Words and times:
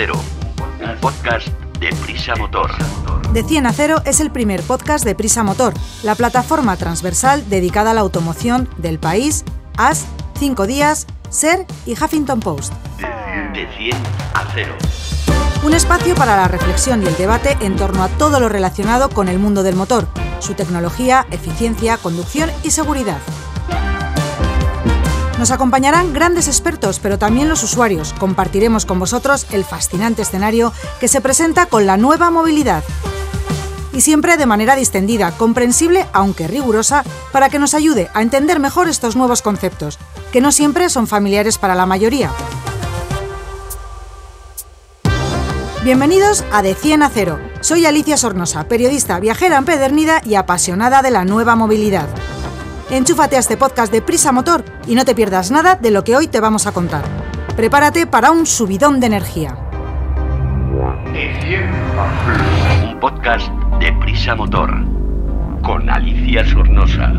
100 0.00 0.12
a 0.12 0.14
0, 0.14 0.14
un 0.80 1.00
podcast 1.00 1.48
de 1.78 1.90
Prisa 2.06 2.34
Motor. 2.36 2.70
De 3.34 3.42
100 3.42 3.66
a 3.66 3.72
0 3.72 4.02
es 4.06 4.20
el 4.20 4.30
primer 4.30 4.62
podcast 4.62 5.04
de 5.04 5.14
Prisa 5.14 5.42
Motor, 5.42 5.74
la 6.02 6.14
plataforma 6.14 6.76
transversal 6.78 7.46
dedicada 7.50 7.90
a 7.90 7.94
la 7.94 8.00
automoción 8.00 8.66
del 8.78 8.98
país, 8.98 9.44
AS, 9.76 10.06
5 10.38 10.66
días, 10.66 11.06
SER 11.28 11.66
y 11.84 11.92
Huffington 11.92 12.40
Post. 12.40 12.72
De 13.52 13.68
100 13.76 13.94
a 14.32 14.46
0. 14.54 14.74
Un 15.64 15.74
espacio 15.74 16.14
para 16.14 16.34
la 16.34 16.48
reflexión 16.48 17.02
y 17.02 17.06
el 17.06 17.16
debate 17.18 17.58
en 17.60 17.76
torno 17.76 18.02
a 18.02 18.08
todo 18.08 18.40
lo 18.40 18.48
relacionado 18.48 19.10
con 19.10 19.28
el 19.28 19.38
mundo 19.38 19.62
del 19.62 19.76
motor, 19.76 20.08
su 20.38 20.54
tecnología, 20.54 21.26
eficiencia, 21.30 21.98
conducción 21.98 22.50
y 22.62 22.70
seguridad. 22.70 23.18
Nos 25.40 25.52
acompañarán 25.52 26.12
grandes 26.12 26.48
expertos, 26.48 27.00
pero 27.00 27.18
también 27.18 27.48
los 27.48 27.62
usuarios. 27.62 28.12
Compartiremos 28.12 28.84
con 28.84 28.98
vosotros 28.98 29.46
el 29.52 29.64
fascinante 29.64 30.20
escenario 30.20 30.70
que 31.00 31.08
se 31.08 31.22
presenta 31.22 31.64
con 31.64 31.86
la 31.86 31.96
nueva 31.96 32.30
movilidad. 32.30 32.84
Y 33.94 34.02
siempre 34.02 34.36
de 34.36 34.44
manera 34.44 34.76
distendida, 34.76 35.32
comprensible 35.32 36.06
aunque 36.12 36.46
rigurosa, 36.46 37.04
para 37.32 37.48
que 37.48 37.58
nos 37.58 37.72
ayude 37.72 38.10
a 38.12 38.20
entender 38.20 38.60
mejor 38.60 38.86
estos 38.86 39.16
nuevos 39.16 39.40
conceptos, 39.40 39.98
que 40.30 40.42
no 40.42 40.52
siempre 40.52 40.90
son 40.90 41.06
familiares 41.06 41.56
para 41.56 41.74
la 41.74 41.86
mayoría. 41.86 42.30
Bienvenidos 45.82 46.44
a 46.52 46.60
De 46.60 46.74
100 46.74 47.02
a 47.02 47.08
0. 47.08 47.40
Soy 47.62 47.86
Alicia 47.86 48.18
Sornosa, 48.18 48.64
periodista 48.64 49.18
viajera 49.18 49.56
empedernida 49.56 50.20
y 50.22 50.34
apasionada 50.34 51.00
de 51.00 51.10
la 51.10 51.24
nueva 51.24 51.56
movilidad. 51.56 52.10
Enchúfate 52.90 53.36
a 53.36 53.38
este 53.38 53.56
podcast 53.56 53.92
de 53.92 54.02
Prisa 54.02 54.32
Motor 54.32 54.64
y 54.84 54.96
no 54.96 55.04
te 55.04 55.14
pierdas 55.14 55.52
nada 55.52 55.76
de 55.76 55.92
lo 55.92 56.02
que 56.02 56.16
hoy 56.16 56.26
te 56.26 56.40
vamos 56.40 56.66
a 56.66 56.72
contar. 56.72 57.04
Prepárate 57.54 58.04
para 58.04 58.32
un 58.32 58.46
subidón 58.46 58.98
de 58.98 59.06
energía. 59.06 59.56
Un 62.82 62.98
podcast 62.98 63.46
de 63.78 63.92
Prisa 64.00 64.34
Motor 64.34 64.74
con 65.62 65.88
Alicia 65.88 66.44
Sornosa. 66.50 67.12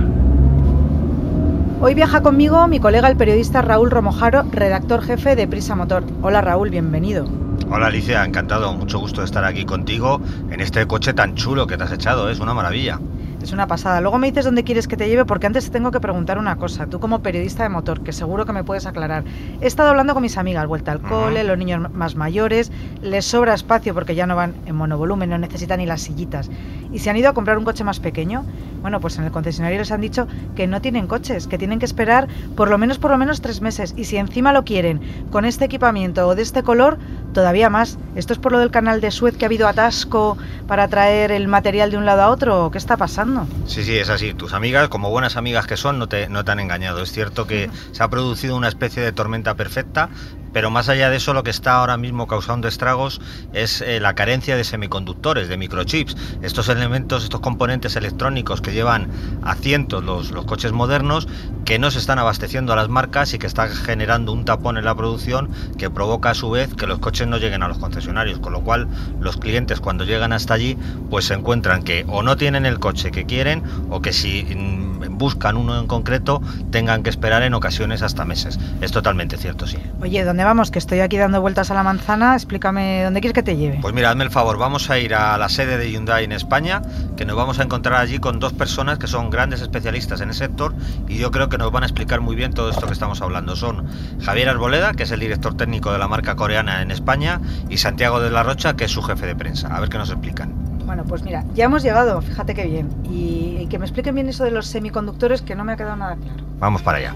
Hoy 1.79 1.95
viaja 1.95 2.21
conmigo 2.21 2.67
mi 2.67 2.81
colega 2.81 3.07
el 3.07 3.15
periodista 3.15 3.61
Raúl 3.61 3.91
Romojaro, 3.91 4.43
redactor 4.51 5.01
jefe 5.01 5.37
de 5.37 5.47
Prisa 5.47 5.75
Motor. 5.75 6.03
Hola 6.21 6.41
Raúl, 6.41 6.69
bienvenido. 6.69 7.29
Hola 7.69 7.87
Alicia, 7.87 8.25
encantado, 8.25 8.73
mucho 8.73 8.99
gusto 8.99 9.21
de 9.21 9.25
estar 9.25 9.45
aquí 9.45 9.63
contigo 9.63 10.19
en 10.49 10.59
este 10.59 10.85
coche 10.85 11.13
tan 11.13 11.35
chulo 11.35 11.65
que 11.65 11.77
te 11.77 11.85
has 11.85 11.93
echado, 11.93 12.29
es 12.29 12.41
una 12.41 12.53
maravilla. 12.53 12.99
Es 13.41 13.51
una 13.53 13.65
pasada. 13.65 14.01
Luego 14.01 14.19
me 14.19 14.27
dices 14.27 14.45
dónde 14.45 14.63
quieres 14.63 14.87
que 14.87 14.95
te 14.95 15.09
lleve 15.09 15.25
porque 15.25 15.47
antes 15.47 15.65
te 15.65 15.71
tengo 15.71 15.91
que 15.91 15.99
preguntar 15.99 16.37
una 16.37 16.57
cosa. 16.57 16.85
Tú 16.85 16.99
como 16.99 17.23
periodista 17.23 17.63
de 17.63 17.69
motor, 17.69 18.01
que 18.01 18.13
seguro 18.13 18.45
que 18.45 18.53
me 18.53 18.63
puedes 18.63 18.85
aclarar. 18.85 19.23
He 19.61 19.67
estado 19.67 19.89
hablando 19.89 20.13
con 20.13 20.21
mis 20.21 20.37
amigas, 20.37 20.67
vuelta 20.67 20.91
al 20.91 21.01
cole, 21.01 21.43
los 21.43 21.57
niños 21.57 21.91
más 21.91 22.15
mayores, 22.15 22.71
les 23.01 23.25
sobra 23.25 23.53
espacio 23.53 23.93
porque 23.95 24.13
ya 24.13 24.27
no 24.27 24.35
van 24.35 24.53
en 24.67 24.75
monovolumen, 24.75 25.29
no 25.29 25.37
necesitan 25.37 25.79
ni 25.79 25.87
las 25.87 26.01
sillitas. 26.01 26.51
Y 26.91 26.99
se 26.99 27.09
han 27.09 27.17
ido 27.17 27.29
a 27.29 27.33
comprar 27.33 27.57
un 27.57 27.63
coche 27.63 27.83
más 27.83 27.99
pequeño. 27.99 28.45
Bueno, 28.81 28.99
pues 28.99 29.17
en 29.17 29.23
el 29.23 29.31
concesionario 29.31 29.79
les 29.79 29.91
han 29.91 30.01
dicho 30.01 30.27
que 30.55 30.67
no 30.67 30.81
tienen 30.81 31.07
coches, 31.07 31.47
que 31.47 31.57
tienen 31.57 31.79
que 31.79 31.85
esperar 31.85 32.27
por 32.55 32.69
lo 32.69 32.77
menos 32.77 32.99
por 32.99 33.11
lo 33.11 33.17
menos 33.17 33.41
tres 33.41 33.61
meses. 33.61 33.93
Y 33.97 34.05
si 34.05 34.17
encima 34.17 34.53
lo 34.53 34.65
quieren 34.65 35.01
con 35.31 35.45
este 35.45 35.65
equipamiento 35.65 36.27
o 36.27 36.35
de 36.35 36.43
este 36.43 36.63
color, 36.63 36.99
todavía 37.33 37.69
más. 37.69 37.97
¿Esto 38.15 38.33
es 38.33 38.39
por 38.39 38.51
lo 38.51 38.59
del 38.59 38.71
canal 38.71 39.01
de 39.01 39.11
Suez 39.11 39.37
que 39.37 39.45
ha 39.45 39.47
habido 39.47 39.67
atasco 39.67 40.37
para 40.67 40.87
traer 40.87 41.31
el 41.31 41.47
material 41.47 41.91
de 41.91 41.97
un 41.97 42.05
lado 42.05 42.21
a 42.21 42.29
otro? 42.29 42.69
¿Qué 42.71 42.77
está 42.77 42.97
pasando? 42.97 43.47
Sí, 43.65 43.83
sí, 43.83 43.97
es 43.97 44.09
así. 44.09 44.33
Tus 44.33 44.53
amigas, 44.53 44.89
como 44.89 45.09
buenas 45.09 45.37
amigas 45.37 45.67
que 45.67 45.77
son, 45.77 45.99
no 45.99 46.07
te, 46.07 46.29
no 46.29 46.43
te 46.45 46.51
han 46.51 46.59
engañado. 46.59 47.01
Es 47.01 47.11
cierto 47.11 47.47
que 47.47 47.69
se 47.91 48.03
ha 48.03 48.09
producido 48.09 48.55
una 48.55 48.67
especie 48.67 49.01
de 49.01 49.11
tormenta 49.11 49.55
perfecta, 49.55 50.09
pero 50.53 50.69
más 50.69 50.89
allá 50.89 51.09
de 51.09 51.17
eso, 51.17 51.33
lo 51.33 51.43
que 51.43 51.49
está 51.49 51.75
ahora 51.75 51.97
mismo 51.97 52.27
causando 52.27 52.67
estragos 52.67 53.21
es 53.53 53.81
eh, 53.81 53.99
la 53.99 54.15
carencia 54.15 54.55
de 54.55 54.63
semiconductores, 54.63 55.47
de 55.47 55.57
microchips. 55.57 56.15
Estos 56.41 56.69
elementos, 56.69 57.23
estos 57.23 57.39
componentes 57.39 57.95
electrónicos 57.95 58.61
que 58.61 58.73
llevan 58.73 59.09
a 59.43 59.55
cientos 59.55 60.03
los, 60.03 60.31
los 60.31 60.45
coches 60.45 60.71
modernos, 60.71 61.27
que 61.65 61.79
no 61.79 61.91
se 61.91 61.99
están 61.99 62.19
abasteciendo 62.19 62.73
a 62.73 62.75
las 62.75 62.89
marcas 62.89 63.33
y 63.33 63.39
que 63.39 63.47
está 63.47 63.67
generando 63.67 64.33
un 64.33 64.45
tapón 64.45 64.77
en 64.77 64.85
la 64.85 64.95
producción 64.95 65.49
que 65.77 65.89
provoca 65.89 66.31
a 66.31 66.33
su 66.33 66.49
vez 66.49 66.73
que 66.73 66.87
los 66.87 66.99
coches 66.99 67.27
no 67.27 67.37
lleguen 67.37 67.63
a 67.63 67.67
los 67.67 67.77
concesionarios. 67.77 68.39
Con 68.39 68.53
lo 68.53 68.61
cual, 68.61 68.87
los 69.19 69.37
clientes 69.37 69.79
cuando 69.79 70.03
llegan 70.03 70.33
hasta 70.33 70.53
allí, 70.53 70.77
pues 71.09 71.25
se 71.25 71.33
encuentran 71.33 71.83
que 71.83 72.05
o 72.07 72.23
no 72.23 72.37
tienen 72.37 72.65
el 72.65 72.79
coche 72.79 73.11
que 73.11 73.25
quieren 73.25 73.63
o 73.89 74.01
que 74.01 74.13
si 74.13 74.43
mm, 74.43 75.17
buscan 75.17 75.57
uno 75.57 75.79
en 75.79 75.87
concreto 75.87 76.41
tengan 76.71 77.03
que 77.03 77.09
esperar 77.09 77.43
en 77.43 77.53
ocasiones 77.53 78.01
hasta 78.01 78.25
meses. 78.25 78.59
Es 78.81 78.91
totalmente 78.91 79.37
cierto, 79.37 79.67
sí. 79.67 79.77
Oye, 80.01 80.23
¿dónde 80.23 80.40
vamos? 80.43 80.71
Que 80.71 80.79
estoy 80.79 80.99
aquí 80.99 81.17
dando 81.17 81.41
vueltas 81.41 81.71
a 81.71 81.73
la 81.73 81.83
manzana. 81.83 82.35
Explícame 82.35 83.03
dónde 83.03 83.21
quieres 83.21 83.33
que 83.33 83.43
te 83.43 83.57
lleve. 83.57 83.79
Pues 83.81 83.93
mira, 83.93 84.09
hazme 84.09 84.23
el 84.23 84.31
favor, 84.31 84.57
vamos 84.57 84.89
a 84.89 84.99
ir 84.99 85.13
a 85.15 85.37
la 85.37 85.49
sede 85.49 85.77
de 85.77 85.91
Hyundai 85.91 86.23
en 86.23 86.31
España, 86.31 86.81
que 87.17 87.25
nos 87.25 87.35
vamos 87.35 87.59
a 87.59 87.63
encontrar 87.63 87.99
allí 87.99 88.19
con 88.19 88.39
dos 88.39 88.53
personas 88.53 88.97
que 88.99 89.07
son 89.07 89.29
grandes 89.29 89.61
especialistas 89.61 90.21
en 90.21 90.29
el 90.29 90.35
sector 90.35 90.73
y 91.07 91.17
yo 91.17 91.31
creo 91.31 91.49
que 91.49 91.57
nos 91.57 91.71
van 91.71 91.83
a 91.83 91.85
explicar 91.85 92.21
muy 92.21 92.35
bien 92.35 92.53
todo 92.53 92.69
esto 92.69 92.87
que 92.87 92.93
estamos 92.93 93.21
hablando. 93.21 93.55
Son 93.55 93.87
Javier 94.21 94.49
Arboleda, 94.49 94.93
que 94.93 95.03
es 95.03 95.11
el 95.11 95.19
director 95.19 95.55
técnico 95.55 95.91
de 95.91 95.99
la 95.99 96.07
marca 96.07 96.35
coreana 96.35 96.81
en 96.81 96.91
España, 96.91 97.39
y 97.69 97.77
Santiago 97.77 98.19
de 98.19 98.29
la 98.29 98.43
Rocha, 98.43 98.75
que 98.75 98.85
es 98.85 98.91
su 98.91 99.01
jefe 99.01 99.25
de 99.25 99.35
prensa. 99.35 99.67
A 99.75 99.79
ver 99.79 99.89
qué 99.89 99.97
nos 99.97 100.09
explican. 100.09 100.53
Bueno, 100.85 101.03
pues 101.05 101.23
mira, 101.23 101.45
ya 101.53 101.65
hemos 101.65 101.83
llegado, 101.83 102.21
fíjate 102.21 102.53
qué 102.53 102.65
bien. 102.65 102.89
Y, 103.05 103.57
y 103.61 103.67
que 103.67 103.79
me 103.79 103.85
expliquen 103.85 104.15
bien 104.15 104.27
eso 104.27 104.43
de 104.43 104.51
los 104.51 104.67
semiconductores 104.67 105.41
que 105.41 105.55
no 105.55 105.63
me 105.63 105.73
ha 105.73 105.77
quedado 105.77 105.95
nada 105.95 106.15
claro. 106.15 106.43
Vamos 106.59 106.81
para 106.81 106.97
allá. 106.97 107.13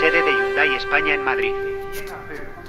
Sede 0.00 0.22
de 0.22 0.32
Hyundai 0.32 0.74
España 0.74 1.14
en 1.14 1.22
Madrid. 1.22 1.52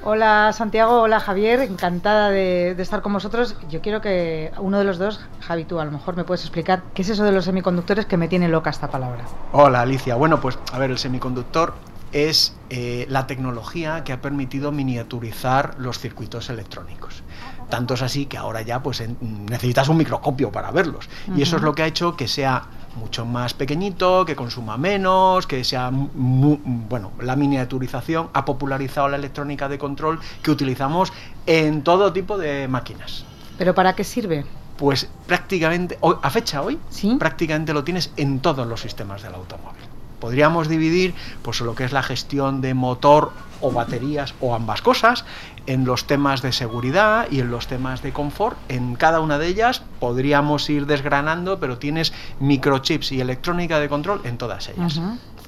Hola 0.03 0.51
Santiago, 0.51 1.01
hola 1.01 1.21
Javier, 1.21 1.61
encantada 1.61 2.29
de, 2.29 2.75
de 2.75 2.83
estar 2.83 3.01
con 3.01 3.13
vosotros. 3.13 3.55
Yo 3.69 3.81
quiero 3.81 4.01
que 4.01 4.51
uno 4.59 4.77
de 4.77 4.83
los 4.83 4.97
dos, 4.97 5.21
Javi, 5.39 5.63
tú 5.63 5.79
a 5.79 5.85
lo 5.85 5.91
mejor 5.91 6.17
me 6.17 6.25
puedes 6.25 6.41
explicar 6.41 6.83
qué 6.93 7.01
es 7.03 7.09
eso 7.09 7.23
de 7.23 7.31
los 7.31 7.45
semiconductores 7.45 8.05
que 8.05 8.17
me 8.17 8.27
tiene 8.27 8.49
loca 8.49 8.69
esta 8.69 8.89
palabra. 8.89 9.23
Hola 9.53 9.81
Alicia, 9.81 10.15
bueno 10.15 10.41
pues 10.41 10.59
a 10.73 10.79
ver, 10.79 10.91
el 10.91 10.97
semiconductor 10.97 11.75
es 12.11 12.55
eh, 12.69 13.05
la 13.09 13.27
tecnología 13.27 14.03
que 14.03 14.13
ha 14.13 14.21
permitido 14.21 14.71
miniaturizar 14.71 15.75
los 15.79 15.99
circuitos 15.99 16.49
electrónicos. 16.49 17.23
Tanto 17.69 17.95
es 17.95 18.01
así 18.01 18.25
que 18.25 18.37
ahora 18.37 18.61
ya 18.61 18.81
pues 18.81 19.03
necesitas 19.21 19.89
un 19.89 19.97
microscopio 19.97 20.51
para 20.51 20.71
verlos. 20.71 21.09
Y 21.35 21.41
eso 21.41 21.57
es 21.57 21.61
lo 21.61 21.73
que 21.73 21.83
ha 21.83 21.87
hecho 21.87 22.15
que 22.15 22.27
sea 22.27 22.63
mucho 22.95 23.25
más 23.25 23.53
pequeñito, 23.53 24.25
que 24.25 24.35
consuma 24.35 24.77
menos, 24.77 25.47
que 25.47 25.63
sea 25.63 25.91
bueno, 25.91 27.11
la 27.19 27.35
miniaturización 27.35 28.29
ha 28.33 28.45
popularizado 28.45 29.09
la 29.09 29.17
electrónica 29.17 29.67
de 29.67 29.77
control 29.77 30.19
que 30.41 30.51
utilizamos 30.51 31.11
en 31.45 31.83
todo 31.83 32.13
tipo 32.13 32.37
de 32.37 32.67
máquinas. 32.67 33.25
¿Pero 33.57 33.73
para 33.75 33.93
qué 33.93 34.03
sirve? 34.03 34.45
Pues 34.77 35.09
prácticamente, 35.25 35.97
a 36.01 36.29
fecha 36.29 36.61
hoy, 36.61 36.79
¿Sí? 36.89 37.15
prácticamente 37.17 37.73
lo 37.73 37.83
tienes 37.83 38.11
en 38.17 38.39
todos 38.39 38.67
los 38.67 38.81
sistemas 38.81 39.21
del 39.23 39.33
automóvil. 39.33 39.83
Podríamos 40.19 40.67
dividir 40.67 41.13
pues, 41.41 41.61
lo 41.61 41.75
que 41.75 41.85
es 41.85 41.91
la 41.91 42.03
gestión 42.03 42.61
de 42.61 42.73
motor 42.73 43.31
o 43.61 43.71
baterías 43.71 44.33
o 44.41 44.55
ambas 44.55 44.81
cosas 44.81 45.23
en 45.67 45.85
los 45.85 46.05
temas 46.05 46.41
de 46.41 46.51
seguridad 46.51 47.27
y 47.31 47.39
en 47.39 47.51
los 47.51 47.67
temas 47.67 48.01
de 48.01 48.13
confort. 48.13 48.57
En 48.69 48.95
cada 48.95 49.19
una 49.19 49.37
de 49.37 49.47
ellas 49.47 49.81
podríamos 49.99 50.69
ir 50.69 50.85
desgranando, 50.85 51.59
pero 51.59 51.77
tienes 51.77 52.13
microchips 52.39 53.11
y 53.11 53.21
electrónica 53.21 53.79
de 53.79 53.89
control 53.89 54.21
en 54.23 54.37
todas 54.37 54.69
ellas. 54.69 54.99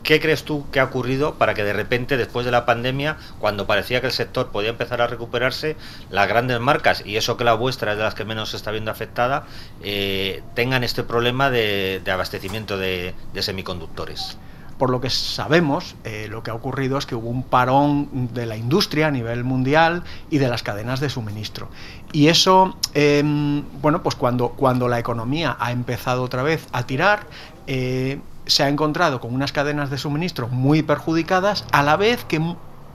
¿Qué 0.04 0.22
crees 0.22 0.44
tú 0.44 0.66
que 0.72 0.80
ha 0.80 0.86
ocurrido 0.86 1.34
para 1.34 1.54
que 1.54 1.66
de 1.66 1.74
repente, 1.74 2.16
después 2.16 2.46
de 2.46 2.52
la 2.52 2.66
pandemia, 2.66 3.18
cuando 3.40 3.68
parecía 3.68 4.00
que 4.00 4.08
el 4.08 4.14
sector 4.14 4.52
podía 4.52 4.70
empezar 4.70 5.02
a 5.02 5.08
recuperarse, 5.08 5.76
las 6.10 6.30
grandes 6.30 6.62
marcas, 6.62 7.04
y 7.06 7.18
eso 7.18 7.36
que 7.36 7.44
la 7.44 7.56
vuestra 7.56 7.92
es 7.92 7.98
de 7.98 8.06
las 8.06 8.16
que 8.16 8.24
menos 8.24 8.52
se 8.52 8.58
está 8.58 8.72
viendo 8.72 8.90
afectada, 8.90 9.46
eh, 9.84 10.44
tengan 10.54 10.86
este 10.86 11.04
problema 11.04 11.50
de, 11.50 12.02
de 12.06 12.12
abastecimiento 12.12 12.78
de, 12.78 13.16
de 13.34 13.42
semiconductores? 13.42 14.38
Por 14.78 14.90
lo 14.90 15.02
que 15.02 15.10
sabemos, 15.10 15.96
eh, 16.04 16.28
lo 16.30 16.44
que 16.44 16.52
ha 16.52 16.54
ocurrido 16.54 16.98
es 16.98 17.06
que 17.06 17.16
hubo 17.16 17.30
un 17.30 17.44
parón 17.44 18.30
de 18.34 18.46
la 18.46 18.58
industria 18.58 19.08
a 19.08 19.12
nivel 19.12 19.44
mundial 19.44 20.04
y 20.30 20.38
de 20.38 20.48
las 20.48 20.64
cadenas 20.64 21.00
de 21.00 21.10
suministro. 21.10 21.70
Y 22.12 22.28
eso, 22.28 22.78
eh, 22.94 23.24
bueno, 23.82 24.04
pues 24.04 24.16
cuando, 24.16 24.50
cuando 24.50 24.88
la 24.88 25.00
economía 25.00 25.58
ha 25.60 25.72
empezado 25.72 26.24
otra 26.24 26.44
vez 26.44 26.68
a 26.72 26.84
tirar, 26.84 27.28
eh, 27.66 28.20
se 28.46 28.64
ha 28.64 28.70
encontrado 28.70 29.20
con 29.20 29.34
unas 29.34 29.52
cadenas 29.52 29.90
de 29.90 29.98
suministro 29.98 30.48
muy 30.48 30.82
perjudicadas, 30.82 31.66
a 31.72 31.84
la 31.84 31.98
vez 31.98 32.24
que 32.24 32.40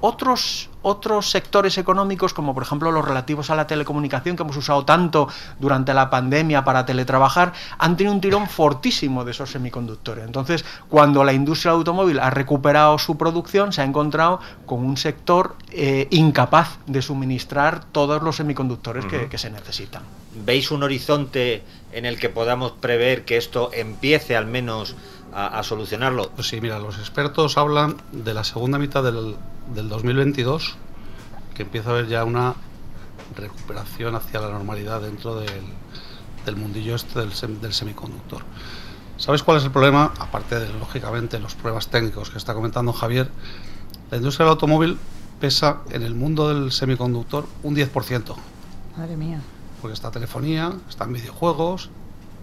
otros, 0.03 0.69
otros 0.83 1.31
sectores 1.31 1.79
económicos, 1.79 2.35
como 2.35 2.55
por 2.55 2.65
ejemplo 2.65 2.91
los 2.91 3.05
relativos 3.05 3.51
a 3.51 3.55
la 3.55 3.69
telecomunicación, 3.69 4.37
que 4.37 4.43
hemos 4.43 4.57
usado 4.57 4.85
tanto 4.85 5.29
durante 5.61 5.95
la 5.95 6.11
pandemia 6.11 6.65
para 6.65 6.85
teletrabajar, 6.85 7.53
han 7.79 7.97
tenido 7.97 8.13
un 8.13 8.21
tirón 8.21 8.49
fortísimo 8.49 9.25
de 9.25 9.31
esos 9.31 9.51
semiconductores. 9.51 10.27
Entonces, 10.27 10.65
cuando 10.89 11.23
la 11.23 11.33
industria 11.33 11.71
del 11.71 11.79
automóvil 11.79 12.19
ha 12.19 12.31
recuperado 12.31 12.99
su 12.99 13.17
producción, 13.17 13.73
se 13.73 13.81
ha 13.81 13.85
encontrado 13.85 14.41
con 14.67 14.85
un 14.85 14.97
sector 14.97 15.55
eh, 15.71 16.09
incapaz 16.11 16.79
de 16.87 17.01
suministrar 17.01 17.85
todos 17.85 18.23
los 18.23 18.37
semiconductores 18.37 19.07
que, 19.07 19.29
que 19.29 19.39
se 19.39 19.51
necesitan. 19.51 20.03
¿Veis 20.45 20.73
un 20.73 20.83
horizonte 20.83 21.63
en 21.93 22.07
el 22.07 22.19
que 22.19 22.29
podamos 22.29 22.73
prever 22.73 23.25
que 23.25 23.37
esto 23.37 23.71
empiece 23.73 24.35
al 24.35 24.47
menos 24.47 24.97
a, 25.33 25.59
a 25.59 25.63
solucionarlo? 25.63 26.31
Pues 26.31 26.49
sí, 26.49 26.61
mira, 26.61 26.79
los 26.79 26.99
expertos 26.99 27.57
hablan 27.59 27.97
de 28.13 28.35
la 28.35 28.45
segunda 28.45 28.79
mitad 28.79 29.03
del, 29.03 29.37
del 29.75 29.89
2022, 29.89 30.77
que 31.55 31.63
empieza 31.63 31.91
a 31.91 31.93
haber 31.93 32.09
ya 32.09 32.25
una 32.25 32.55
recuperación 33.37 34.15
hacia 34.15 34.41
la 34.41 34.49
normalidad 34.51 35.01
dentro 35.01 35.37
del, 35.37 35.51
del 36.45 36.57
mundillo 36.57 36.95
este 36.95 37.19
del, 37.21 37.31
sem- 37.33 37.61
del 37.61 37.73
semiconductor. 37.73 38.43
¿Sabes 39.17 39.43
cuál 39.43 39.59
es 39.59 39.65
el 39.65 39.71
problema? 39.71 40.13
Aparte 40.19 40.59
de, 40.59 40.73
lógicamente, 40.79 41.39
los 41.39 41.55
problemas 41.55 41.89
técnicos 41.89 42.31
que 42.31 42.39
está 42.39 42.55
comentando 42.55 42.93
Javier, 42.93 43.31
la 44.11 44.17
industria 44.17 44.45
del 44.47 44.53
automóvil 44.53 44.99
pesa 45.41 45.79
en 45.91 46.03
el 46.03 46.15
mundo 46.15 46.49
del 46.49 46.73
semiconductor 46.73 47.47
un 47.63 47.75
10%, 47.77 48.35
Madre 48.97 49.17
mía. 49.17 49.41
porque 49.81 49.95
está 49.95 50.11
telefonía, 50.11 50.73
están 50.89 51.13
videojuegos, 51.13 51.91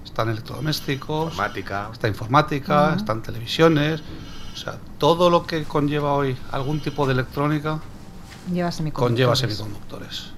están 0.05 0.29
electrodomésticos, 0.29 1.31
Informática. 1.31 1.89
está 1.91 2.07
informática, 2.07 2.93
están 2.95 3.21
televisiones, 3.21 4.01
o 4.53 4.57
sea, 4.57 4.77
todo 4.97 5.29
lo 5.29 5.45
que 5.45 5.63
conlleva 5.63 6.13
hoy 6.13 6.35
algún 6.51 6.79
tipo 6.79 7.05
de 7.05 7.13
electrónica 7.13 7.79
Lleva 8.51 8.71
semiconductores. 8.71 9.11
conlleva 9.29 9.35
semiconductores. 9.35 10.31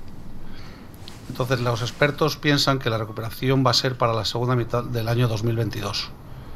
Entonces 1.29 1.61
los 1.61 1.81
expertos 1.81 2.35
piensan 2.37 2.77
que 2.79 2.89
la 2.89 2.97
recuperación 2.97 3.65
va 3.65 3.71
a 3.71 3.73
ser 3.73 3.97
para 3.97 4.13
la 4.13 4.25
segunda 4.25 4.55
mitad 4.55 4.83
del 4.83 5.07
año 5.07 5.27
2022. 5.29 6.09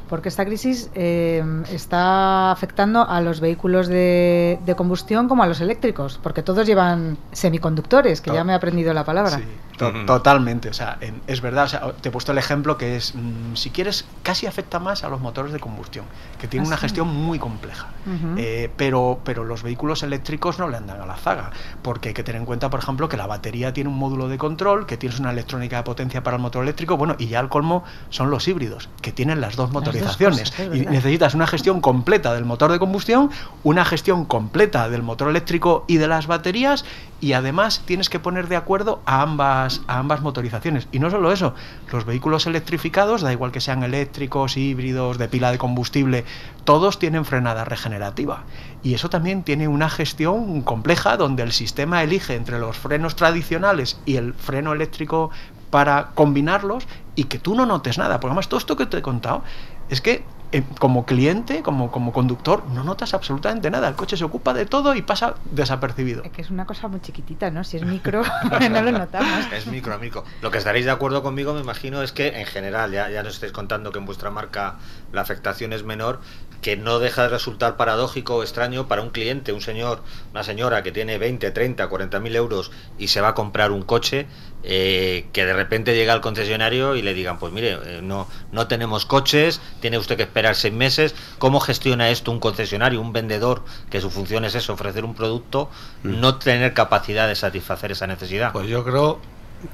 Porque 0.08 0.28
esta 0.28 0.44
crisis 0.44 0.88
eh, 0.94 1.42
está 1.72 2.52
afectando 2.52 3.08
a 3.08 3.20
los 3.20 3.40
vehículos 3.40 3.88
de, 3.88 4.60
de 4.64 4.76
combustión 4.76 5.28
como 5.28 5.42
a 5.42 5.46
los 5.48 5.60
eléctricos, 5.60 6.20
porque 6.22 6.44
todos 6.44 6.64
llevan 6.66 7.18
semiconductores, 7.32 8.20
que 8.20 8.30
ya 8.32 8.44
me 8.44 8.52
he 8.52 8.54
aprendido 8.54 8.92
la 8.94 9.04
palabra. 9.04 9.38
Sí, 9.38 9.44
to- 9.76 9.92
totalmente. 10.06 10.68
O 10.68 10.72
sea, 10.74 10.96
en- 11.00 11.20
es 11.26 11.40
verdad. 11.40 11.64
o 11.64 11.68
sea, 11.68 11.92
te 12.00 12.08
he 12.08 12.12
puesto 12.12 12.32
el 12.32 12.38
ejemplo 12.38 12.76
que 12.76 12.96
es, 12.96 13.14
mm, 13.14 13.54
si 13.54 13.70
quieres, 13.70 14.04
casi 14.22 14.46
afecta 14.46 14.78
más 14.78 15.04
a 15.04 15.08
los 15.08 15.20
motores 15.20 15.52
de 15.52 15.60
combustión, 15.60 16.04
que 16.40 16.48
tienen 16.48 16.66
Ah, 16.66 16.68
una 16.68 16.76
sí. 16.76 16.82
gestión 16.82 17.08
muy 17.08 17.38
compleja. 17.38 17.88
Eh, 18.36 18.70
pero, 18.76 19.18
pero 19.24 19.42
los 19.44 19.62
vehículos 19.64 20.02
eléctricos 20.04 20.58
no 20.60 20.68
le 20.68 20.76
andan 20.76 21.00
a 21.00 21.06
la 21.06 21.16
zaga, 21.16 21.50
porque 21.82 22.08
hay 22.10 22.14
que 22.14 22.22
tener 22.22 22.40
en 22.40 22.46
cuenta, 22.46 22.70
por 22.70 22.78
ejemplo, 22.80 23.08
que 23.08 23.16
la 23.16 23.26
batería 23.26 23.72
tiene 23.72 23.90
un 23.90 23.96
módulo 23.98 24.28
de 24.28 24.38
control, 24.38 24.86
que 24.86 24.96
tienes 24.96 25.18
una 25.18 25.30
electrónica 25.32 25.76
de 25.78 25.82
potencia 25.82 26.22
para 26.22 26.36
el 26.36 26.42
motor 26.42 26.62
eléctrico, 26.62 26.96
bueno, 26.96 27.16
y 27.18 27.26
ya 27.26 27.40
al 27.40 27.48
colmo 27.48 27.82
son 28.10 28.30
los 28.30 28.46
híbridos, 28.46 28.88
que 29.02 29.10
tienen 29.12 29.40
las 29.40 29.56
dos 29.56 29.66
dos 29.66 29.72
motorizaciones. 29.72 30.50
cosas, 30.52 30.76
y 30.76 30.86
necesitas 30.86 31.34
una 31.34 31.46
gestión 31.48 31.80
completa 31.80 32.32
del 32.34 32.44
motor 32.44 32.70
de 32.70 32.78
combustión, 32.78 33.30
una 33.64 33.84
gestión 33.84 34.24
completa 34.24 34.88
del 34.88 35.02
motor 35.02 35.28
eléctrico 35.28 35.84
y 35.88 35.96
de 35.96 36.06
las 36.06 36.26
baterías, 36.28 36.84
y 37.20 37.32
además 37.32 37.82
tienes 37.86 38.08
que 38.08 38.20
poner 38.20 38.46
de 38.46 38.56
acuerdo 38.56 39.00
a 39.06 39.22
ambas, 39.22 39.65
a 39.86 39.98
ambas 39.98 40.20
motorizaciones. 40.22 40.88
Y 40.92 40.98
no 40.98 41.10
solo 41.10 41.32
eso, 41.32 41.54
los 41.92 42.04
vehículos 42.04 42.46
electrificados, 42.46 43.22
da 43.22 43.32
igual 43.32 43.52
que 43.52 43.60
sean 43.60 43.82
eléctricos, 43.82 44.56
híbridos, 44.56 45.18
de 45.18 45.28
pila 45.28 45.52
de 45.52 45.58
combustible, 45.58 46.24
todos 46.64 46.98
tienen 46.98 47.24
frenada 47.24 47.64
regenerativa. 47.64 48.44
Y 48.82 48.94
eso 48.94 49.10
también 49.10 49.42
tiene 49.42 49.68
una 49.68 49.88
gestión 49.88 50.62
compleja 50.62 51.16
donde 51.16 51.42
el 51.42 51.52
sistema 51.52 52.02
elige 52.02 52.34
entre 52.34 52.58
los 52.58 52.76
frenos 52.76 53.16
tradicionales 53.16 53.98
y 54.06 54.16
el 54.16 54.34
freno 54.34 54.72
eléctrico 54.72 55.30
para 55.70 56.10
combinarlos 56.14 56.86
y 57.14 57.24
que 57.24 57.38
tú 57.38 57.54
no 57.54 57.66
notes 57.66 57.98
nada. 57.98 58.20
Porque 58.20 58.32
además 58.32 58.48
todo 58.48 58.58
esto 58.58 58.76
que 58.76 58.86
te 58.86 58.98
he 58.98 59.02
contado 59.02 59.42
es 59.88 60.00
que 60.00 60.24
eh, 60.52 60.62
como 60.78 61.06
cliente, 61.06 61.62
como, 61.62 61.90
como 61.90 62.12
conductor, 62.12 62.64
no 62.68 62.84
notas 62.84 63.14
absolutamente 63.14 63.70
nada. 63.70 63.88
El 63.88 63.96
coche 63.96 64.16
se 64.16 64.24
ocupa 64.24 64.54
de 64.54 64.64
todo 64.64 64.94
y 64.94 65.02
pasa 65.02 65.34
desapercibido. 65.50 66.22
Es 66.22 66.30
que 66.30 66.42
es 66.42 66.50
una 66.50 66.66
cosa 66.66 66.88
muy 66.88 67.00
chiquitita, 67.00 67.50
¿no? 67.50 67.64
Si 67.64 67.76
es 67.76 67.84
micro, 67.84 68.22
no 68.70 68.82
lo 68.82 68.92
notamos. 68.92 69.52
Es 69.52 69.66
micro, 69.66 69.98
micro. 69.98 70.24
Lo 70.42 70.50
que 70.50 70.58
estaréis 70.58 70.84
de 70.84 70.92
acuerdo 70.92 71.22
conmigo, 71.22 71.52
me 71.52 71.60
imagino, 71.60 72.02
es 72.02 72.12
que 72.12 72.40
en 72.40 72.46
general, 72.46 72.92
ya, 72.92 73.10
ya 73.10 73.22
nos 73.22 73.34
estáis 73.34 73.52
contando 73.52 73.90
que 73.90 73.98
en 73.98 74.06
vuestra 74.06 74.30
marca 74.30 74.76
la 75.12 75.20
afectación 75.20 75.72
es 75.72 75.82
menor, 75.82 76.20
que 76.62 76.76
no 76.76 76.98
deja 76.98 77.22
de 77.22 77.28
resultar 77.28 77.76
paradójico 77.76 78.36
o 78.36 78.42
extraño 78.42 78.88
para 78.88 79.02
un 79.02 79.10
cliente, 79.10 79.52
un 79.52 79.60
señor, 79.60 80.02
una 80.32 80.42
señora 80.42 80.82
que 80.82 80.92
tiene 80.92 81.18
20, 81.18 81.50
30, 81.50 81.88
40 81.88 82.20
mil 82.20 82.34
euros 82.36 82.70
y 82.98 83.08
se 83.08 83.20
va 83.20 83.28
a 83.28 83.34
comprar 83.34 83.70
un 83.70 83.82
coche, 83.82 84.26
eh, 84.62 85.26
que 85.32 85.44
de 85.44 85.52
repente 85.52 85.94
llega 85.94 86.12
al 86.12 86.20
concesionario 86.20 86.96
y 86.96 87.02
le 87.02 87.14
digan, 87.14 87.38
pues 87.38 87.52
mire, 87.52 87.78
eh, 87.84 88.00
no, 88.02 88.26
no 88.50 88.66
tenemos 88.66 89.06
coches, 89.06 89.60
tiene 89.80 89.98
usted 89.98 90.16
que 90.16 90.24
esperar 90.24 90.56
seis 90.56 90.74
meses. 90.74 91.14
¿Cómo 91.38 91.60
gestiona 91.60 92.10
esto 92.10 92.32
un 92.32 92.40
concesionario, 92.40 93.00
un 93.00 93.12
vendedor, 93.12 93.62
que 93.90 94.00
su 94.00 94.10
función 94.10 94.44
es 94.44 94.54
eso, 94.54 94.72
ofrecer 94.72 95.04
un 95.04 95.14
producto, 95.14 95.70
Mm. 96.02 96.20
no 96.20 96.36
tener 96.36 96.74
capacidad 96.74 97.28
de 97.28 97.36
satisfacer 97.36 97.92
esa 97.92 98.06
necesidad? 98.06 98.52
Pues 98.52 98.68
yo 98.68 98.84
creo, 98.84 99.20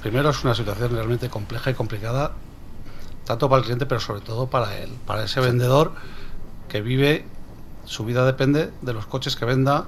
primero 0.02 0.30
es 0.30 0.44
una 0.44 0.54
situación 0.54 0.92
realmente 0.92 1.28
compleja 1.30 1.70
y 1.70 1.74
complicada, 1.74 2.32
tanto 3.24 3.48
para 3.48 3.60
el 3.60 3.64
cliente, 3.64 3.86
pero 3.86 4.00
sobre 4.00 4.20
todo 4.20 4.48
para 4.48 4.78
él, 4.78 4.90
para 5.06 5.24
ese 5.24 5.40
vendedor 5.40 5.92
que 6.72 6.80
vive, 6.80 7.26
su 7.84 8.02
vida 8.06 8.24
depende 8.24 8.72
de 8.80 8.94
los 8.94 9.04
coches 9.04 9.36
que 9.36 9.44
venda 9.44 9.84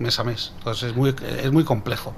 mes 0.00 0.18
a 0.18 0.24
mes. 0.24 0.52
Entonces 0.58 0.90
es 0.90 0.96
muy, 0.96 1.14
es 1.24 1.52
muy 1.52 1.62
complejo. 1.62 2.14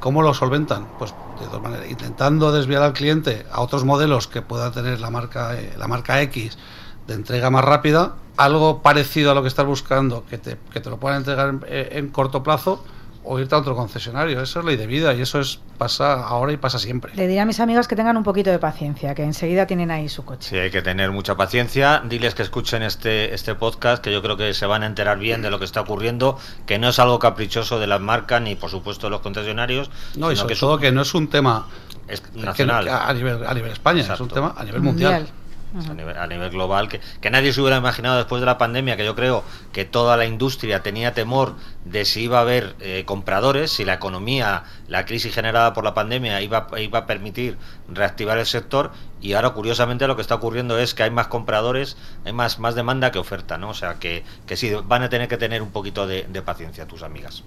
¿Cómo 0.00 0.22
lo 0.22 0.34
solventan? 0.34 0.88
Pues 0.98 1.14
de 1.40 1.60
maneras, 1.60 1.88
intentando 1.88 2.50
desviar 2.50 2.82
al 2.82 2.92
cliente 2.92 3.46
a 3.52 3.60
otros 3.60 3.84
modelos 3.84 4.26
que 4.26 4.42
pueda 4.42 4.72
tener 4.72 4.98
la 4.98 5.10
marca, 5.10 5.56
eh, 5.56 5.72
la 5.78 5.86
marca 5.86 6.20
X 6.22 6.58
de 7.06 7.14
entrega 7.14 7.50
más 7.50 7.64
rápida, 7.64 8.16
algo 8.36 8.82
parecido 8.82 9.30
a 9.30 9.34
lo 9.34 9.42
que 9.42 9.48
estás 9.48 9.66
buscando, 9.66 10.24
que 10.26 10.38
te, 10.38 10.58
que 10.72 10.80
te 10.80 10.90
lo 10.90 10.98
puedan 10.98 11.18
entregar 11.18 11.50
en, 11.50 11.60
eh, 11.68 11.90
en 11.92 12.08
corto 12.08 12.42
plazo, 12.42 12.84
o 13.24 13.38
irte 13.38 13.54
a 13.54 13.58
otro 13.58 13.76
concesionario. 13.76 14.40
Eso 14.40 14.60
es 14.60 14.64
ley 14.66 14.76
de 14.76 14.86
vida 14.86 15.14
y 15.14 15.20
eso 15.20 15.40
es 15.40 15.60
pasa 15.78 16.26
ahora 16.26 16.52
y 16.52 16.56
pasa 16.56 16.78
siempre. 16.78 17.12
Le 17.14 17.26
diré 17.26 17.40
a 17.40 17.44
mis 17.46 17.60
amigas 17.60 17.88
que 17.88 17.96
tengan 17.96 18.16
un 18.16 18.22
poquito 18.22 18.50
de 18.50 18.58
paciencia, 18.58 19.14
que 19.14 19.22
enseguida 19.22 19.66
tienen 19.66 19.90
ahí 19.90 20.08
su 20.08 20.24
coche. 20.24 20.48
Sí, 20.50 20.56
hay 20.56 20.70
que 20.70 20.82
tener 20.82 21.10
mucha 21.10 21.36
paciencia. 21.36 22.02
Diles 22.04 22.34
que 22.34 22.42
escuchen 22.42 22.82
este, 22.82 23.34
este 23.34 23.54
podcast, 23.54 24.02
que 24.02 24.12
yo 24.12 24.22
creo 24.22 24.36
que 24.36 24.52
se 24.54 24.66
van 24.66 24.82
a 24.82 24.86
enterar 24.86 25.18
bien 25.18 25.42
de 25.42 25.50
lo 25.50 25.58
que 25.58 25.64
está 25.64 25.80
ocurriendo, 25.80 26.38
que 26.66 26.78
no 26.78 26.88
es 26.88 26.98
algo 26.98 27.18
caprichoso 27.18 27.78
de 27.78 27.86
las 27.86 28.00
marcas 28.00 28.42
ni, 28.42 28.56
por 28.56 28.70
supuesto, 28.70 29.06
de 29.06 29.10
los 29.10 29.20
concesionarios, 29.20 29.90
No, 30.16 30.32
y 30.32 30.36
sobre 30.36 30.54
que 30.54 30.60
todo 30.60 30.78
que 30.78 30.92
no 30.92 31.02
es 31.02 31.14
un 31.14 31.28
tema 31.28 31.66
es 32.08 32.22
nacional. 32.34 32.84
que 32.84 32.90
a 32.90 33.12
nivel 33.14 33.46
a 33.46 33.54
nivel 33.54 33.72
España, 33.72 34.02
es 34.02 34.20
un 34.20 34.28
tema 34.28 34.54
a 34.56 34.64
nivel 34.64 34.82
mundial. 34.82 35.28
A 35.74 35.94
nivel, 35.94 36.16
a 36.16 36.26
nivel 36.26 36.50
global, 36.50 36.88
que, 36.88 37.00
que 37.20 37.30
nadie 37.30 37.52
se 37.52 37.60
hubiera 37.60 37.76
imaginado 37.76 38.16
después 38.16 38.40
de 38.40 38.46
la 38.46 38.58
pandemia, 38.58 38.96
que 38.96 39.04
yo 39.04 39.14
creo 39.14 39.44
que 39.72 39.84
toda 39.84 40.16
la 40.16 40.26
industria 40.26 40.82
tenía 40.82 41.14
temor 41.14 41.54
de 41.84 42.04
si 42.04 42.22
iba 42.22 42.38
a 42.38 42.42
haber 42.42 42.74
eh, 42.80 43.04
compradores, 43.06 43.70
si 43.70 43.84
la 43.84 43.94
economía, 43.94 44.64
la 44.88 45.06
crisis 45.06 45.34
generada 45.34 45.72
por 45.72 45.84
la 45.84 45.94
pandemia 45.94 46.40
iba, 46.40 46.66
iba 46.78 46.98
a 47.00 47.06
permitir 47.06 47.56
reactivar 47.88 48.38
el 48.38 48.46
sector 48.46 48.90
y 49.20 49.34
ahora 49.34 49.50
curiosamente 49.50 50.06
lo 50.06 50.16
que 50.16 50.22
está 50.22 50.34
ocurriendo 50.34 50.78
es 50.78 50.94
que 50.94 51.02
hay 51.04 51.10
más 51.10 51.28
compradores, 51.28 51.96
hay 52.24 52.32
más, 52.32 52.58
más 52.58 52.74
demanda 52.74 53.10
que 53.12 53.18
oferta, 53.18 53.58
¿no? 53.58 53.70
O 53.70 53.74
sea 53.74 53.94
que, 53.94 54.24
que 54.46 54.56
sí, 54.56 54.72
van 54.84 55.02
a 55.02 55.08
tener 55.08 55.28
que 55.28 55.36
tener 55.36 55.62
un 55.62 55.70
poquito 55.70 56.06
de, 56.06 56.26
de 56.28 56.42
paciencia 56.42 56.86
tus 56.86 57.02
amigas. 57.02 57.44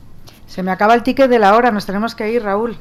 Se 0.48 0.63
me 0.63 0.72
acaba 0.72 0.94
el 0.94 1.03
ticket 1.03 1.30
de 1.30 1.39
la 1.39 1.56
hora, 1.56 1.72
nos 1.72 1.86
tenemos 1.86 2.15
que 2.15 2.32
ir, 2.32 2.44
Raúl. 2.44 2.77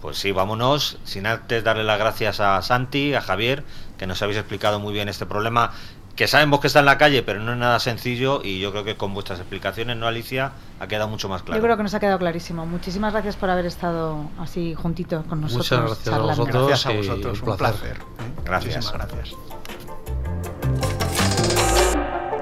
Pues 0.00 0.16
sí, 0.18 0.30
vámonos, 0.30 0.98
sin 1.02 1.26
antes 1.26 1.64
darle 1.64 1.82
las 1.82 1.98
gracias 1.98 2.38
a 2.38 2.62
Santi, 2.62 3.14
a 3.14 3.20
Javier, 3.20 3.64
que 3.98 4.06
nos 4.06 4.22
habéis 4.22 4.38
explicado 4.38 4.78
muy 4.78 4.94
bien 4.94 5.08
este 5.08 5.26
problema, 5.26 5.72
que 6.16 6.26
sabemos 6.26 6.60
que 6.60 6.66
está 6.66 6.80
en 6.80 6.86
la 6.86 6.98
calle, 6.98 7.22
pero 7.22 7.40
no 7.40 7.52
es 7.52 7.58
nada 7.58 7.78
sencillo 7.78 8.40
y 8.42 8.58
yo 8.58 8.72
creo 8.72 8.84
que 8.84 8.96
con 8.96 9.14
vuestras 9.14 9.38
explicaciones, 9.38 9.96
¿no, 9.96 10.06
Alicia? 10.06 10.52
Ha 10.80 10.86
quedado 10.86 11.08
mucho 11.08 11.28
más 11.28 11.42
claro. 11.42 11.58
Yo 11.60 11.62
creo 11.64 11.76
que 11.76 11.82
nos 11.82 11.94
ha 11.94 12.00
quedado 12.00 12.18
clarísimo. 12.18 12.66
Muchísimas 12.66 13.12
gracias 13.12 13.36
por 13.36 13.50
haber 13.50 13.66
estado 13.66 14.30
así 14.38 14.74
juntito 14.74 15.22
con 15.28 15.40
nosotros. 15.42 15.70
Muchas 15.70 15.84
gracias 15.84 16.14
a 16.14 16.18
vosotros. 16.18 16.66
Gracias 16.66 16.86
a 16.86 16.96
vosotros, 16.96 17.42
un 17.42 17.48
un 17.48 17.56
placer. 17.56 17.78
placer. 17.78 17.96
¿eh? 17.96 18.42
Gracias. 18.44 18.76
Muchísimas 18.76 19.08
gracias. 19.12 19.36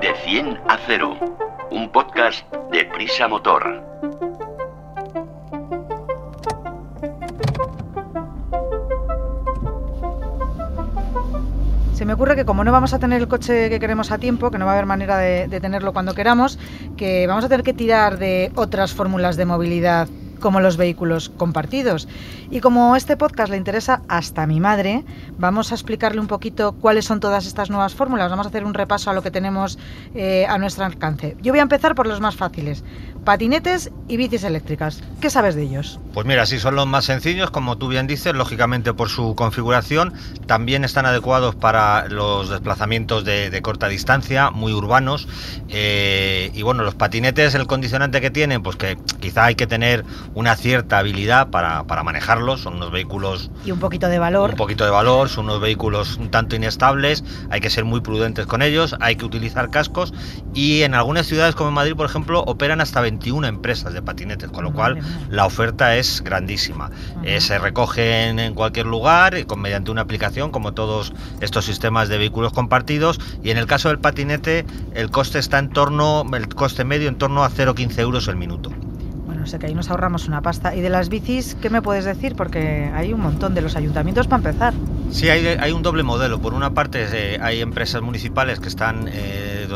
De 0.00 0.14
100 0.24 0.60
a 0.68 0.78
0. 0.86 1.18
Un 1.70 1.90
podcast 1.90 2.50
de 2.72 2.84
Prisa 2.94 3.28
Motor. 3.28 3.82
Me 12.06 12.12
ocurre 12.12 12.36
que 12.36 12.44
como 12.44 12.62
no 12.62 12.70
vamos 12.70 12.94
a 12.94 13.00
tener 13.00 13.20
el 13.20 13.26
coche 13.26 13.68
que 13.68 13.80
queremos 13.80 14.12
a 14.12 14.18
tiempo, 14.18 14.52
que 14.52 14.58
no 14.58 14.64
va 14.64 14.72
a 14.72 14.74
haber 14.74 14.86
manera 14.86 15.18
de, 15.18 15.48
tenerlo 15.60 15.92
cuando 15.92 16.14
queramos, 16.14 16.56
que 16.96 17.26
vamos 17.26 17.44
a 17.44 17.48
tener 17.48 17.64
que 17.64 17.72
tirar 17.72 18.18
de 18.18 18.52
otras 18.54 18.92
fórmulas 18.92 19.36
de 19.36 19.44
movilidad 19.44 20.08
como 20.40 20.60
los 20.60 20.76
vehículos 20.76 21.30
compartidos. 21.30 22.06
Y 22.48 22.60
como 22.60 22.94
este 22.94 23.16
podcast 23.16 23.50
le 23.50 23.56
interesa 23.56 24.02
hasta 24.06 24.44
a 24.44 24.46
mi 24.46 24.60
madre, 24.60 25.04
vamos 25.36 25.72
a 25.72 25.74
explicarle 25.74 26.20
un 26.20 26.28
poquito 26.28 26.72
cuáles 26.72 27.06
son 27.06 27.18
todas 27.18 27.46
estas 27.46 27.70
nuevas 27.70 27.94
fórmulas. 27.94 28.30
Vamos 28.30 28.46
a 28.46 28.50
hacer 28.50 28.64
un 28.64 28.74
repaso 28.74 29.10
a 29.10 29.14
lo 29.14 29.22
que 29.22 29.32
tenemos 29.32 29.76
eh, 30.14 30.46
a 30.48 30.58
nuestro 30.58 30.84
alcance. 30.84 31.36
Yo 31.40 31.52
voy 31.52 31.58
a 31.58 31.62
empezar 31.62 31.96
por 31.96 32.06
los 32.06 32.20
más 32.20 32.36
fáciles. 32.36 32.84
Patinetes 33.26 33.90
y 34.08 34.16
bicis 34.16 34.44
eléctricas. 34.44 35.02
¿Qué 35.20 35.28
sabes 35.28 35.54
de 35.56 35.64
ellos? 35.64 35.98
Pues 36.14 36.26
mira, 36.26 36.46
sí, 36.46 36.58
son 36.58 36.76
los 36.76 36.86
más 36.86 37.04
sencillos, 37.04 37.50
como 37.50 37.76
tú 37.76 37.88
bien 37.88 38.06
dices, 38.06 38.32
lógicamente 38.34 38.94
por 38.94 39.10
su 39.10 39.34
configuración. 39.34 40.14
También 40.46 40.84
están 40.84 41.04
adecuados 41.04 41.54
para 41.56 42.08
los 42.08 42.48
desplazamientos 42.48 43.24
de, 43.24 43.60
corta 43.62 43.88
distancia, 43.88 44.50
muy 44.50 44.72
urbanos. 44.72 45.28
Eh, 45.68 46.50
y 46.54 46.62
bueno, 46.62 46.84
los 46.84 46.94
patinetes, 46.94 47.54
el 47.54 47.66
condicionante 47.66 48.20
que 48.20 48.30
tienen, 48.30 48.62
pues 48.62 48.76
que 48.76 48.96
quizá 49.20 49.44
hay 49.46 49.56
que 49.56 49.66
tener 49.66 50.04
una 50.34 50.54
cierta 50.54 50.98
habilidad 50.98 51.48
para, 51.48 51.84
para 51.84 52.04
manejarlos. 52.04 52.60
Son 52.60 52.76
unos 52.76 52.92
vehículos... 52.92 53.50
Y 53.64 53.72
un 53.72 53.80
poquito 53.80 54.08
de 54.08 54.20
valor. 54.20 54.50
Un 54.50 54.56
poquito 54.56 54.84
de 54.84 54.90
valor, 54.90 55.28
son 55.28 55.46
unos 55.46 55.60
vehículos 55.60 56.16
un 56.16 56.30
tanto 56.30 56.54
inestables, 56.54 57.24
hay 57.50 57.60
que 57.60 57.70
ser 57.70 57.84
muy 57.84 58.00
prudentes 58.00 58.46
con 58.46 58.62
ellos, 58.62 58.94
hay 59.00 59.16
que 59.16 59.24
utilizar 59.24 59.70
cascos 59.70 60.14
y 60.54 60.82
en 60.82 60.94
algunas 60.94 61.26
ciudades 61.26 61.56
como 61.56 61.70
en 61.70 61.74
Madrid, 61.74 61.96
por 61.96 62.06
ejemplo, 62.06 62.42
operan 62.42 62.80
hasta 62.80 63.00
20 63.00 63.15
21 63.16 63.46
empresas 63.46 63.94
de 63.94 64.02
patinetes, 64.02 64.50
con 64.50 64.64
lo 64.64 64.72
cual 64.72 64.98
la 65.30 65.46
oferta 65.46 65.96
es 65.96 66.22
grandísima. 66.22 66.90
Eh, 67.24 67.40
se 67.40 67.58
recogen 67.58 68.38
en 68.38 68.54
cualquier 68.54 68.86
lugar 68.86 69.34
eh, 69.34 69.46
con, 69.46 69.60
mediante 69.60 69.90
una 69.90 70.02
aplicación, 70.02 70.50
como 70.50 70.74
todos 70.74 71.14
estos 71.40 71.64
sistemas 71.64 72.08
de 72.08 72.18
vehículos 72.18 72.52
compartidos, 72.52 73.18
y 73.42 73.50
en 73.50 73.58
el 73.58 73.66
caso 73.66 73.88
del 73.88 73.98
patinete, 73.98 74.66
el 74.94 75.10
coste 75.10 75.38
está 75.38 75.58
en 75.58 75.70
torno, 75.70 76.24
el 76.34 76.48
coste 76.48 76.84
medio 76.84 77.08
en 77.08 77.16
torno 77.16 77.42
a 77.42 77.50
0,15 77.50 77.98
euros 78.00 78.28
el 78.28 78.36
minuto. 78.36 78.70
Bueno, 79.24 79.46
sé 79.46 79.58
que 79.58 79.66
ahí 79.66 79.74
nos 79.74 79.90
ahorramos 79.90 80.28
una 80.28 80.42
pasta. 80.42 80.76
¿Y 80.76 80.82
de 80.82 80.90
las 80.90 81.08
bicis 81.08 81.56
qué 81.60 81.70
me 81.70 81.82
puedes 81.82 82.04
decir? 82.04 82.36
Porque 82.36 82.90
hay 82.94 83.12
un 83.12 83.20
montón 83.20 83.54
de 83.54 83.62
los 83.62 83.76
ayuntamientos 83.76 84.28
para 84.28 84.48
empezar. 84.48 84.74
Sí, 85.10 85.28
hay, 85.28 85.72
un 85.72 85.82
doble 85.82 86.02
modelo. 86.02 86.40
Por 86.40 86.54
una 86.54 86.74
parte, 86.74 87.06
eh, 87.12 87.38
hay 87.40 87.60
empresas 87.60 88.02
municipales 88.02 88.60
que 88.60 88.68
están 88.68 89.08